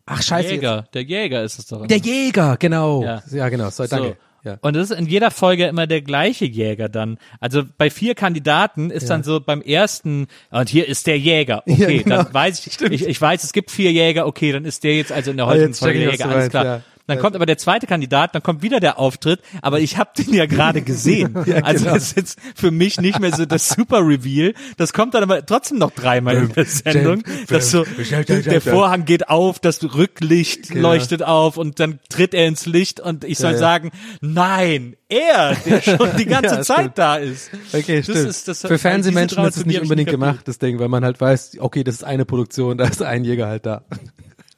[0.07, 0.51] ach scheiße.
[0.51, 0.63] jetzt.
[0.63, 1.87] Jäger, der Jäger ist es doch.
[1.87, 3.03] Der Jäger, genau.
[3.03, 3.23] Ja.
[3.31, 3.71] Ja, genau.
[3.71, 4.09] So, danke.
[4.09, 4.32] So.
[4.45, 4.59] Ja.
[4.61, 7.19] Und das ist in jeder Folge immer der gleiche Jäger dann.
[7.41, 11.63] Also bei vier Kandidaten ist dann so beim ersten, und hier ist der Jäger.
[11.73, 12.23] Okay, Ja, genau.
[12.25, 15.13] dann weiß ich, ich, ich weiß, es gibt vier Jäger, okay, dann ist der jetzt
[15.13, 16.83] also in der Ah, heutigen jetzt Folge der Jäger, alles klar.
[17.07, 20.33] Dann kommt aber der zweite Kandidat, dann kommt wieder der Auftritt, aber ich habe den
[20.33, 21.37] ja gerade gesehen.
[21.47, 21.95] Ja, Also genau.
[21.97, 24.55] das ist jetzt für mich nicht mehr so das Super Reveal.
[24.77, 27.23] Das kommt dann aber trotzdem noch dreimal in der Sendung.
[27.49, 30.91] Dass so, der Vorhang geht auf, das Rücklicht Genau.
[30.91, 33.59] leuchtet auf und dann tritt er ins Licht und ich soll Ja, ja.
[33.59, 33.91] sagen,
[34.21, 36.99] nein, er, der schon die ganze Ja, Zeit stimmt.
[36.99, 37.51] da ist.
[37.73, 38.19] Okay, Das stimmt.
[38.29, 41.57] ist- das- Für Fernsehmenschen ist es nicht unbedingt gemacht, das Ding, weil man halt weiß,
[41.59, 43.85] okay, das ist eine Produktion, da ist ein Jäger halt da.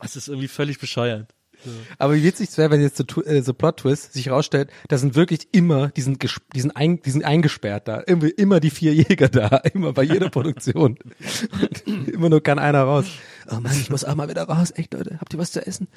[0.00, 1.33] Das ist irgendwie völlig bescheuert.
[1.98, 5.14] Aber wie witzig es wäre, wenn jetzt so, äh, so Plot-Twist sich rausstellt, da sind
[5.14, 6.22] wirklich immer, die sind,
[6.54, 8.00] die sind, ein, die sind eingesperrt da.
[8.00, 10.98] Immer, immer die vier Jäger da, immer bei jeder Produktion.
[11.54, 13.06] Und immer nur kann einer raus.
[13.50, 14.72] Oh Mann, ich muss auch mal wieder raus.
[14.74, 15.88] Echt, Leute, habt ihr was zu essen?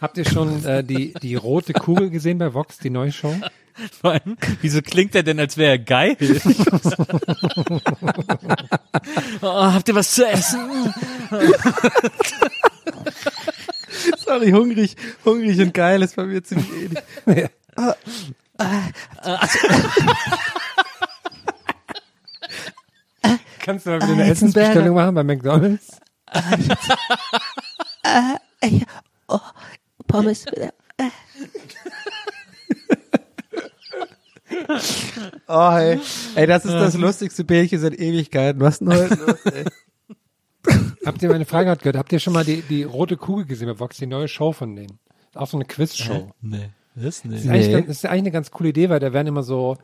[0.00, 3.34] Habt ihr schon äh, die, die rote Kugel gesehen bei Vox, die neue Show?
[4.00, 6.16] Vor allem, wieso klingt er denn, als wäre er geil?
[9.40, 10.92] oh, habt ihr was zu essen?
[14.32, 17.50] Sorry, hungrig, hungrig und geil ist bei mir ziemlich ähnlich.
[17.76, 17.94] Ah,
[23.60, 26.00] Kannst du mal wieder eine Essensbestellung machen bei McDonalds?
[29.28, 29.38] Oh,
[30.08, 30.46] Pommes.
[30.46, 30.70] Äh.
[35.46, 36.00] Oh, hey.
[36.36, 38.62] Ey, das ist das lustigste Bärchen seit Ewigkeiten.
[38.62, 39.64] Was denn heute los, ey?
[41.04, 41.96] Habt ihr meine Frage gerade gehört?
[41.96, 44.76] Habt ihr schon mal die, die rote Kugel gesehen bei Vox, die neue Show von
[44.76, 44.98] denen?
[45.34, 46.30] Auch so eine Quizshow.
[46.40, 47.48] Nee, das Das ist, nicht.
[47.48, 47.72] eigentlich, Nee.
[47.72, 49.76] ganz- das ist eigentlich eine ganz coole Idee, weil da werden immer so,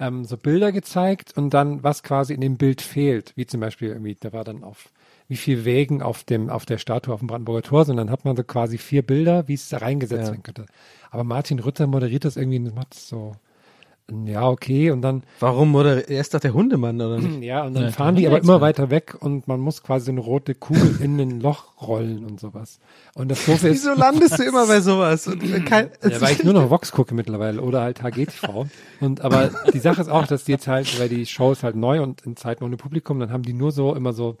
[0.00, 3.32] ähm, so Bilder gezeigt und dann, was quasi in dem Bild fehlt.
[3.36, 4.90] Wie zum Beispiel irgendwie, da war dann auf,
[5.28, 7.96] wie viel Wägen auf dem, auf der Statue auf dem Brandenburger Tor sind.
[7.96, 10.30] Dann hat man so quasi vier Bilder, wie es da reingesetzt Ja.
[10.32, 10.66] werden könnte.
[11.10, 13.32] Aber Martin Rütter moderiert das irgendwie und macht es so,
[14.24, 16.08] ja, okay, und dann, Warum, oder?
[16.08, 17.42] Er ist doch der Hundemann, oder nicht?
[17.42, 20.20] ja, und dann Ja, fahren die aber immer weiter weg und man muss quasi eine
[20.20, 22.78] rote Kugel in ein Loch rollen und sowas.
[23.14, 25.26] Und das Doofe ist, Wieso landest du immer bei sowas?
[25.26, 28.66] Und kein, Ja, weil ich nur noch Vox gucke mittlerweile oder halt HGTV.
[29.00, 31.76] Und aber die Sache ist auch, dass die jetzt halt, weil die Show ist halt
[31.76, 34.38] neu und in Zeiten ohne Publikum, dann haben die nur so immer so,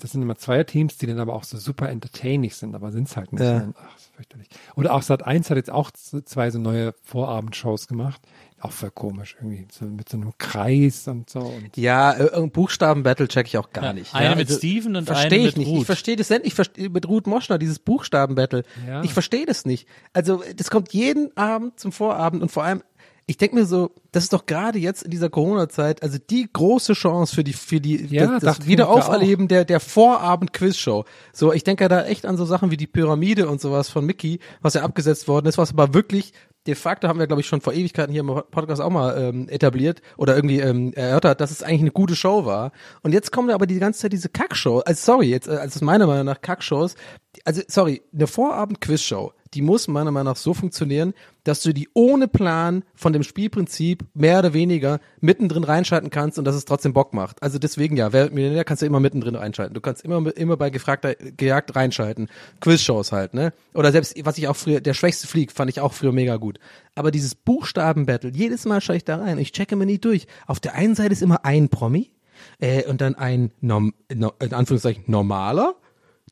[0.00, 3.32] das sind immer Zweierteams, die dann aber auch so super entertaining sind, aber sind's halt
[3.32, 3.42] nicht.
[3.42, 3.72] Ja.
[3.76, 4.48] Ach, das ist fürchterlich.
[4.76, 8.20] Oder auch Sat 1 hat jetzt auch zwei so neue Vorabendshows gemacht.
[8.60, 9.66] Auch voll komisch irgendwie.
[9.70, 11.40] So mit so einem Kreis und so.
[11.40, 12.14] Und Ja,
[12.46, 14.14] Buchstaben-Battle check ich auch gar Ja, nicht.
[14.14, 15.68] eine ja, mit Steven und verstehe eine ich mit nicht.
[15.68, 15.80] Ruth.
[15.80, 16.46] Ich verstehe das nicht.
[16.46, 18.64] Ich verstehe mit Ruth Moschner dieses Buchstaben-Battle.
[18.86, 19.02] Ja.
[19.04, 19.86] Ich verstehe das nicht.
[20.12, 22.82] Also das kommt jeden Abend zum Vorabend und vor allem
[23.30, 26.94] ich denke mir so, das ist doch gerade jetzt in dieser Corona-Zeit, also die große
[26.94, 31.04] Chance für die, für die, Ja, das, das Wiederauferleben der, der Vorabend-Quiz-Show.
[31.34, 34.40] So, ich denke da echt an so Sachen wie die Pyramide und sowas von Mickey,
[34.62, 36.32] was ja abgesetzt worden ist, was aber wirklich
[36.66, 39.48] de facto haben wir, glaube ich, schon vor Ewigkeiten hier im Podcast auch mal ähm,
[39.48, 42.72] etabliert oder irgendwie ähm, erörtert, dass es eigentlich eine gute Show war.
[43.02, 44.80] Und jetzt kommen aber die ganze Zeit diese Kackshow.
[44.80, 46.94] Also sorry, jetzt, äh, also meiner Meinung nach Kackshows.
[47.44, 52.28] Also sorry, eine Vorabend-Quiz-Show, die muss meiner Meinung nach so funktionieren, dass du die ohne
[52.28, 57.14] Plan von dem Spielprinzip mehr oder weniger mittendrin reinschalten kannst und dass es trotzdem Bock
[57.14, 57.42] macht.
[57.42, 59.74] Also deswegen ja, wer Millionär kannst du immer mittendrin reinschalten.
[59.74, 62.28] Du kannst immer immer bei gefragter gejagt reinschalten.
[62.60, 63.52] Quizshows halt, ne?
[63.74, 66.58] Oder selbst was ich auch früher der schwächste Flieg fand ich auch früher mega gut.
[66.94, 69.38] Aber dieses Buchstaben-Battle, jedes Mal schaue ich da rein.
[69.38, 70.26] Ich checke mir nie durch.
[70.46, 72.10] Auf der einen Seite ist immer ein Promi
[72.58, 75.76] äh, und dann ein Norm, no, in Anführungszeichen normaler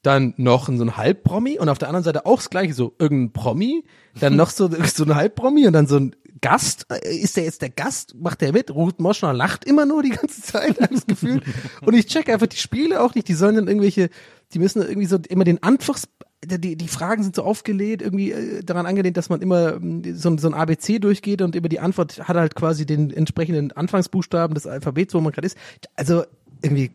[0.06, 3.32] dann noch so ein Halbpromi und auf der anderen Seite auch das gleiche, so irgendein
[3.32, 3.84] Promi,
[4.20, 6.86] dann noch so, so ein Halbpromi und dann so ein Gast.
[6.90, 8.14] Äh, Ist der jetzt der Gast?
[8.14, 8.70] Macht der mit?
[8.70, 11.40] Ruth Moschner lacht immer nur die ganze Zeit, hab ich das Gefühl.
[11.84, 13.26] Und ich check einfach die Spiele auch nicht.
[13.28, 14.10] Die sollen dann irgendwelche,
[14.52, 16.08] die müssen irgendwie so immer den Antworts,
[16.44, 20.28] die, die Fragen sind so aufgelehnt, irgendwie äh, daran angelehnt, dass man immer ähm, so,
[20.30, 24.54] ein- so ein ABC durchgeht und über die Antwort hat halt quasi den entsprechenden Anfangsbuchstaben
[24.54, 25.56] des Alphabets, wo man gerade ist.
[25.96, 26.24] Also
[26.62, 26.92] irgendwie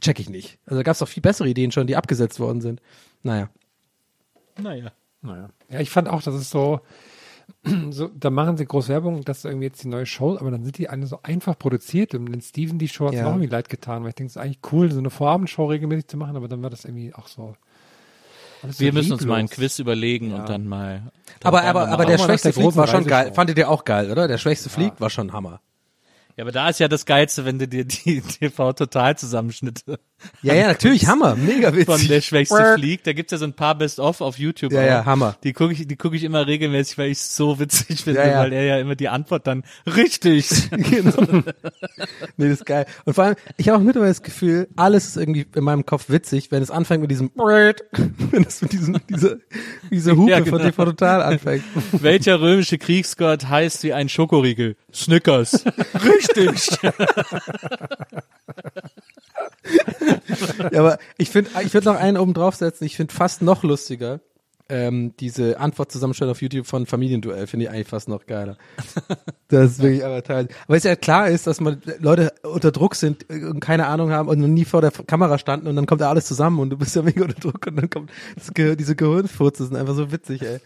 [0.00, 0.58] check ich nicht.
[0.66, 2.80] Also da gab es auch viel bessere Ideen schon, die abgesetzt worden sind.
[3.22, 3.48] Naja.
[4.60, 4.92] Naja.
[5.22, 5.50] Naja.
[5.70, 6.80] Ja, ich fand auch, das ist so,
[7.90, 10.64] so, da machen sie groß Werbung, das ist irgendwie jetzt die neue Show, aber dann
[10.64, 13.24] sind die alle so einfach produziert und den Steven die Show hat Ja.
[13.26, 16.08] auch irgendwie leid getan, weil ich denke, es ist eigentlich cool, so eine Vorabendshow regelmäßig
[16.08, 17.56] zu machen, aber dann war das irgendwie auch so.
[18.62, 19.56] alles so Wir müssen uns mal ein lieblos.
[19.56, 21.10] Quiz überlegen und dann mal.
[21.42, 23.32] Aber, aber, aber der schwächste Flieg war schon geil.
[23.34, 24.28] Fandet ihr auch geil, oder?
[24.28, 25.60] Der schwächste Flieg war schon Hammer.
[26.38, 29.98] Ja, aber da ist ja das Geilste, wenn du dir die TV-Total-Zusammenschnitte.
[30.42, 31.86] Ja, ja, natürlich, Hammer, mega witzig.
[31.86, 32.74] Von der schwächste Brrr.
[32.74, 33.04] Flieg.
[33.04, 34.72] Da gibt's ja so ein paar Best-of auf YouTube.
[34.72, 35.36] Ja, ja, Hammer.
[35.44, 38.38] Die gucke ich, die gucke ich immer regelmäßig, weil ich so witzig finde, Ja, ja.
[38.40, 40.48] weil er ja immer die Antwort dann richtig.
[40.70, 41.42] genau.
[42.36, 42.86] Nee, das ist geil.
[43.04, 46.06] Und vor allem, ich habe auch mittlerweile das Gefühl, alles ist irgendwie in meinem Kopf
[46.08, 49.40] witzig, wenn es anfängt mit diesem wenn es mit diesem, diese,
[49.90, 50.58] diese Hupe Ja, von genau.
[50.70, 51.64] TV Total anfängt.
[51.92, 54.76] Welcher römische Kriegsgott heißt wie ein Schokoriegel?
[54.92, 55.64] Snickers.
[55.94, 56.78] Richtig.
[60.72, 62.86] ja, aber ich finde, ich würde noch einen oben draufsetzen.
[62.86, 64.20] Ich finde fast noch lustiger.
[64.70, 68.56] Ähm, diese Antwortzusammenstellung auf YouTube von Familienduell finde ich eigentlich fast noch geiler.
[69.50, 70.48] Das ist wirklich aber teil.
[70.66, 74.10] Weil es ja klar ist, dass man Leute unter Druck sind äh, und keine Ahnung
[74.10, 76.68] haben und noch nie vor der Kamera standen und dann kommt da alles zusammen und
[76.68, 79.94] du bist ja mega unter Druck und dann kommt das Ge diese Gehirnfurze sind einfach
[79.94, 80.58] so witzig, ey.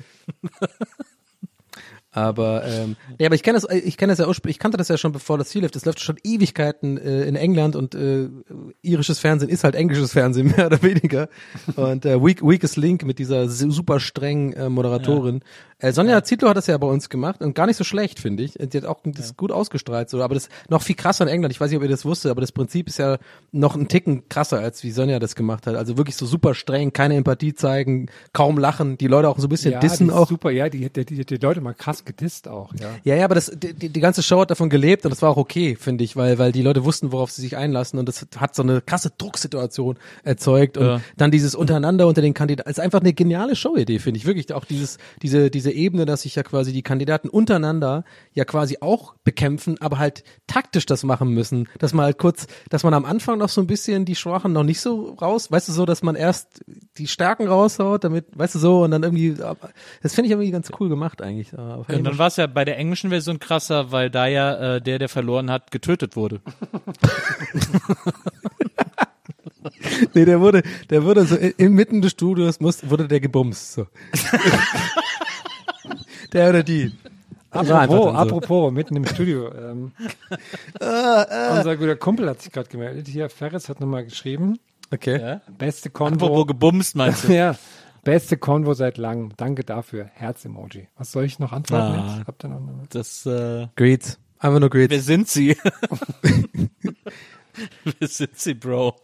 [2.15, 4.99] Aber ähm, ja, aber ich kenne das, ich kenne das ja ich kannte das ja
[4.99, 5.71] schon bevor das hier lief.
[5.71, 8.29] Das läuft schon Ewigkeiten äh, in England und äh,
[8.83, 11.29] irisches Fernsehen ist halt englisches Fernsehen mehr oder weniger.
[11.75, 15.41] Und äh, Weak, Weakest Link mit dieser su- super strengen äh, Moderatorin.
[15.83, 18.45] Äh, Sonja Zietlow hat das ja bei uns gemacht und gar nicht so schlecht, finde
[18.45, 18.55] ich.
[18.55, 20.23] Die hat auch das gut ausgestrahlt, so.
[20.23, 21.53] Aber das noch viel krasser in England.
[21.53, 23.19] Ich weiß nicht, ob ihr das wusstet, aber das Prinzip ist ja
[23.51, 25.75] noch ein Ticken krasser, als wie Sonja das gemacht hat.
[25.75, 29.51] Also wirklich so super streng, keine Empathie zeigen, kaum lachen, die Leute auch so ein
[29.51, 30.29] bisschen ja, dissen auch.
[30.29, 32.91] Super, ja, die, die, die, die Leute mal krass gedisst auch, ja.
[33.03, 35.31] Ja, ja, aber das, die, die die ganze Show hat davon gelebt und das war
[35.31, 38.25] auch okay, finde ich, weil, weil die Leute wussten, worauf sie sich einlassen und das
[38.37, 41.01] hat so eine krasse Drucksituation erzeugt und Ja.
[41.17, 44.65] dann dieses Untereinander unter den Kandidaten, ist einfach eine geniale Showidee, finde ich, wirklich auch
[44.65, 49.77] dieses, diese, diese Ebene, dass sich ja quasi die Kandidaten untereinander ja quasi auch bekämpfen,
[49.81, 53.49] aber halt taktisch das machen müssen, dass man halt kurz, dass man am Anfang noch
[53.49, 56.61] so ein bisschen die Schwachen noch nicht so raus, weißt du so, dass man erst
[56.99, 59.35] die Stärken raushaut, damit, weißt du so, und dann irgendwie,
[60.03, 61.53] das finde ich irgendwie ganz cool gemacht eigentlich.
[61.53, 64.99] Und dann war es ja bei der englischen Version krasser, weil da ja äh, der,
[64.99, 66.41] der verloren hat, getötet wurde.
[70.15, 73.75] Nee, der wurde, der wurde so in- inmitten des Studios muss, wurde der gebumst.
[73.75, 73.87] So.
[76.33, 76.93] der oder die.
[77.51, 79.53] Apropos, apropos, mitten im Studio.
[79.55, 79.93] Ähm,
[80.81, 83.09] Äh, Unser guter Kumpel hat sich gerade gemeldet.
[83.09, 84.59] Hier, Ferris hat nochmal geschrieben.
[84.91, 85.21] Okay.
[85.21, 85.41] Ja?
[85.59, 86.25] Beste Konvo.
[86.27, 87.33] Apropos gebumst, meinst du?
[87.35, 87.55] ja.
[88.05, 89.33] Beste Konvo seit langem.
[89.37, 90.07] Danke dafür.
[90.15, 90.89] Herz-Emoji.
[90.97, 92.17] Was soll ich noch antworten Ah.
[92.17, 92.27] jetzt?
[92.27, 92.83] Habt ihr noch eine?
[92.89, 94.19] Das, äh, Greets.
[94.39, 94.91] Einfach nur Greets.
[94.91, 95.57] wer sind sie?
[97.99, 98.97] wer sind sie, Bro?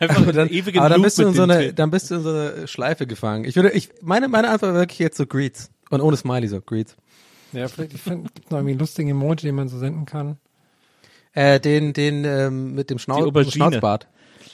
[0.00, 2.16] Einfach aber dann, ewigen aber dann bist du in mit so eine, dann bist du
[2.16, 3.44] in so eine Schleife gefangen.
[3.44, 5.70] Ich würde, ich, meine, meine Antwort war wirklich jetzt so Greets.
[5.90, 6.96] Und ohne Smiley so, Greets.
[7.52, 10.38] Ja, vielleicht ich find, gibt noch irgendwie einen lustigen Emoji, den man so senden kann.
[11.32, 13.52] Äh, den, den, ähm, mit dem Schnau Aubergine.
[13.52, 14.08] Schnauzbart.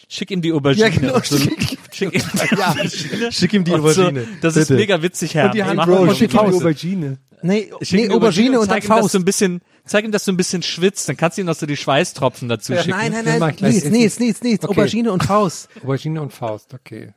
[0.09, 0.89] Schick ihm die Aubergine.
[0.89, 3.33] Ja, genau, so ein- schick- schick ihm die Ja, Aubergine.
[3.33, 4.27] schick ihm die Und so, Aubergine.
[4.41, 4.81] das ist Bitte.
[4.81, 5.47] mega witzig, Herr.
[5.47, 6.57] Und die Hand, Mach Bro, schick ihm die Faust.
[6.57, 7.19] Aubergine.
[7.43, 9.15] Nee, Schick nee ihm die Aubergine und dann zeig ihm, dass Faust.
[9.15, 11.55] du ein bisschen, zeig ihm, dass du ein bisschen schwitzt, dann kannst du ihm noch
[11.55, 12.91] so die Schweißtropfen dazu schicken.
[12.91, 13.57] Nein, nein, nein.
[13.61, 14.61] Nies, Nies, Nies, Nies.
[14.65, 15.69] Aubergine und Faust.
[15.83, 17.13] Aubergine und Faust, okay.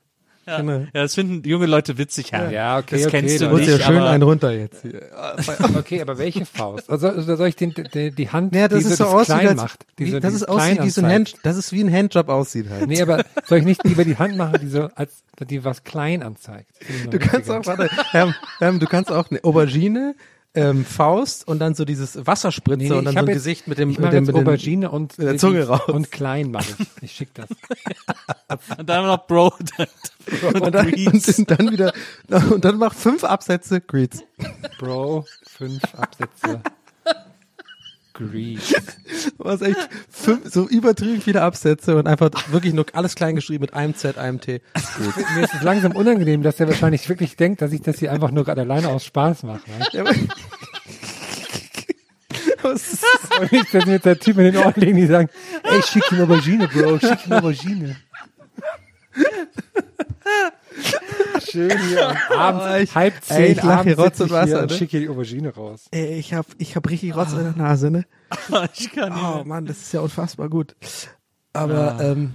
[0.46, 0.80] Ja, Genau.
[0.80, 2.52] ja, das finden junge Leute witzig, Herr.
[2.52, 4.84] Ja, okay, Das okay, kennst du dann- Du nicht, ja schön aber einen runter jetzt.
[5.78, 6.90] Okay, aber welche Faust?
[6.90, 9.36] Also, also soll ich den, die, die Hand, Ja, das die ist so das aussieht,
[9.36, 9.86] klein als, macht?
[9.98, 11.12] wie, Die so- das ist aussieht klein wie so ein?
[11.12, 12.88] Hand, das ist wie ein Handjob aussieht halt.
[12.88, 16.24] Nee, aber soll ich nicht lieber die Hand machen, die so, als, die was klein
[16.24, 16.68] anzeigt?
[17.10, 20.14] Du kannst auch, warte, Herm, Herm, du kannst auch eine Aubergine,
[20.56, 23.68] ähm, Faust und dann so dieses Wasserspritze Nee, nee, und dann so ein jetzt- Gesicht
[23.68, 25.82] mit dem, ich mit dem, mit Aubergine und mit der Zunge raus.
[25.88, 26.88] und klein mache ich.
[27.04, 27.50] Ich schick das.
[28.78, 29.48] Und dann noch Bro.
[29.58, 29.88] und, dann,
[30.62, 31.92] und dann wieder,
[32.52, 34.22] und dann mach fünf Absätze Greets.
[34.78, 36.62] Bro, fünf Absätze.
[38.14, 38.76] Grease.
[39.38, 43.62] Du hast echt fünf, so übertrieben viele Absätze und einfach wirklich nur alles klein geschrieben
[43.62, 44.62] mit einem Z, einem T.
[44.74, 45.16] Greets.
[45.36, 48.32] Mir ist es langsam unangenehm, dass er wahrscheinlich wirklich denkt, dass ich das hier einfach
[48.32, 49.62] nur gerade alleine aus Spaß mache.
[49.70, 49.86] Ne?
[49.94, 50.12] Ja, aber-
[52.62, 53.04] Was ist
[53.40, 55.30] Und dass mir jetzt der Typ in den Ohren legen, die sagen,
[55.64, 57.96] ey, schick ihm Aubergine, Bro, schick ihm Aubergine.
[61.54, 64.24] Schön hier am Abend, Oh, ich- halb ey, zehn ich lach hier abends Rotz sitze
[64.24, 64.78] und ich hier Wasser, und ne?
[64.78, 65.86] schicke hier die Aubergine raus.
[65.92, 68.06] Ey, ich hab, ich hab richtig Rotz in der Nase, ne?
[68.78, 69.44] ich kann nicht Oh.
[69.46, 70.76] Mann, das ist ja unfassbar gut.
[71.54, 72.34] Aber, ähm,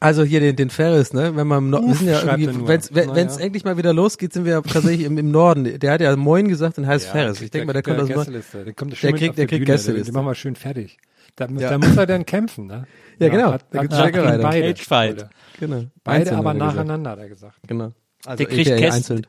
[0.00, 1.34] also hier den, den Ferris, ne?
[1.36, 4.32] Wenn man, im Nor- wir sind ja irgendwie, wenn's, wenn es endlich mal wieder losgeht,
[4.32, 5.78] sind wir tatsächlich im, im Norden.
[5.78, 7.40] Der hat ja Moin gesagt und heißt Ferris.
[7.40, 8.32] Ich denke mal, der kommt aus dem Norden.
[8.32, 8.64] Gästeliste.
[8.64, 9.66] Der kommt Der schön mit kriegt- der die kriegt.
[9.66, 10.10] Gästeliste.
[10.12, 10.98] Den machen wir schön fertig.
[11.36, 11.70] Da, Ja.
[11.70, 12.86] da muss er dann kämpfen, ne?
[13.18, 13.52] Ja, genau.
[13.52, 14.42] Hat, Da gibt's gegen beide.
[14.42, 15.28] Cagefight.
[15.58, 15.84] Genau.
[16.02, 17.56] Beide aber er nacheinander, hat er gesagt.
[17.66, 17.92] Genau.
[18.24, 19.26] Also Der kriegt Gäste- einzeln.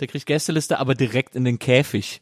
[0.00, 2.20] Der kriegt Gästeliste, aber direkt in den Käfig.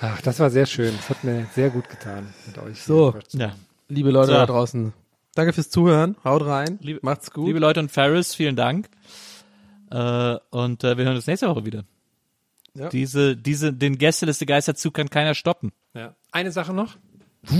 [0.00, 0.94] Ach, das war sehr schön.
[0.96, 2.82] Das hat mir sehr gut getan mit euch.
[2.82, 3.14] So.
[3.32, 3.54] Ja.
[3.88, 4.32] Liebe Leute So.
[4.34, 4.92] da draußen.
[5.34, 6.16] Danke fürs Zuhören.
[6.24, 6.78] Haut rein.
[6.80, 7.46] Liebe- Macht's gut.
[7.46, 8.88] Liebe Leute und Ferris, vielen Dank.
[9.90, 11.84] Äh, und äh, wir hören uns nächste Woche wieder.
[12.74, 12.88] Ja.
[12.88, 15.72] Diese, diese, den Gästeliste Geisterzug kann keiner stoppen.
[15.92, 16.14] Ja.
[16.32, 16.96] Eine Sache noch.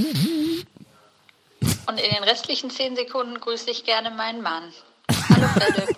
[1.86, 4.72] Und in den restlichen zehn Sekunden grüße ich gerne meinen Mann.
[5.28, 5.96] Hallo Philipp.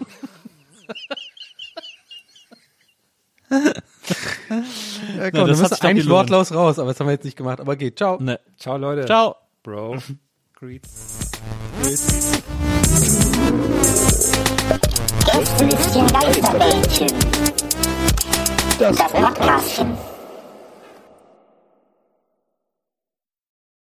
[5.18, 7.60] ja, komm, das du hat eigentlich wortlos raus, aber das haben wir jetzt nicht gemacht.
[7.60, 7.98] Aber geht.
[7.98, 8.18] Ciao.
[8.20, 8.40] Ne.
[8.58, 9.06] Ciao, Leute.
[9.06, 9.36] Ciao.
[9.62, 9.98] Bro.
[10.54, 11.30] Greets.
[15.24, 17.08] Gästelistchen Geisterbällchen.
[18.78, 20.15] Das Podcastchen.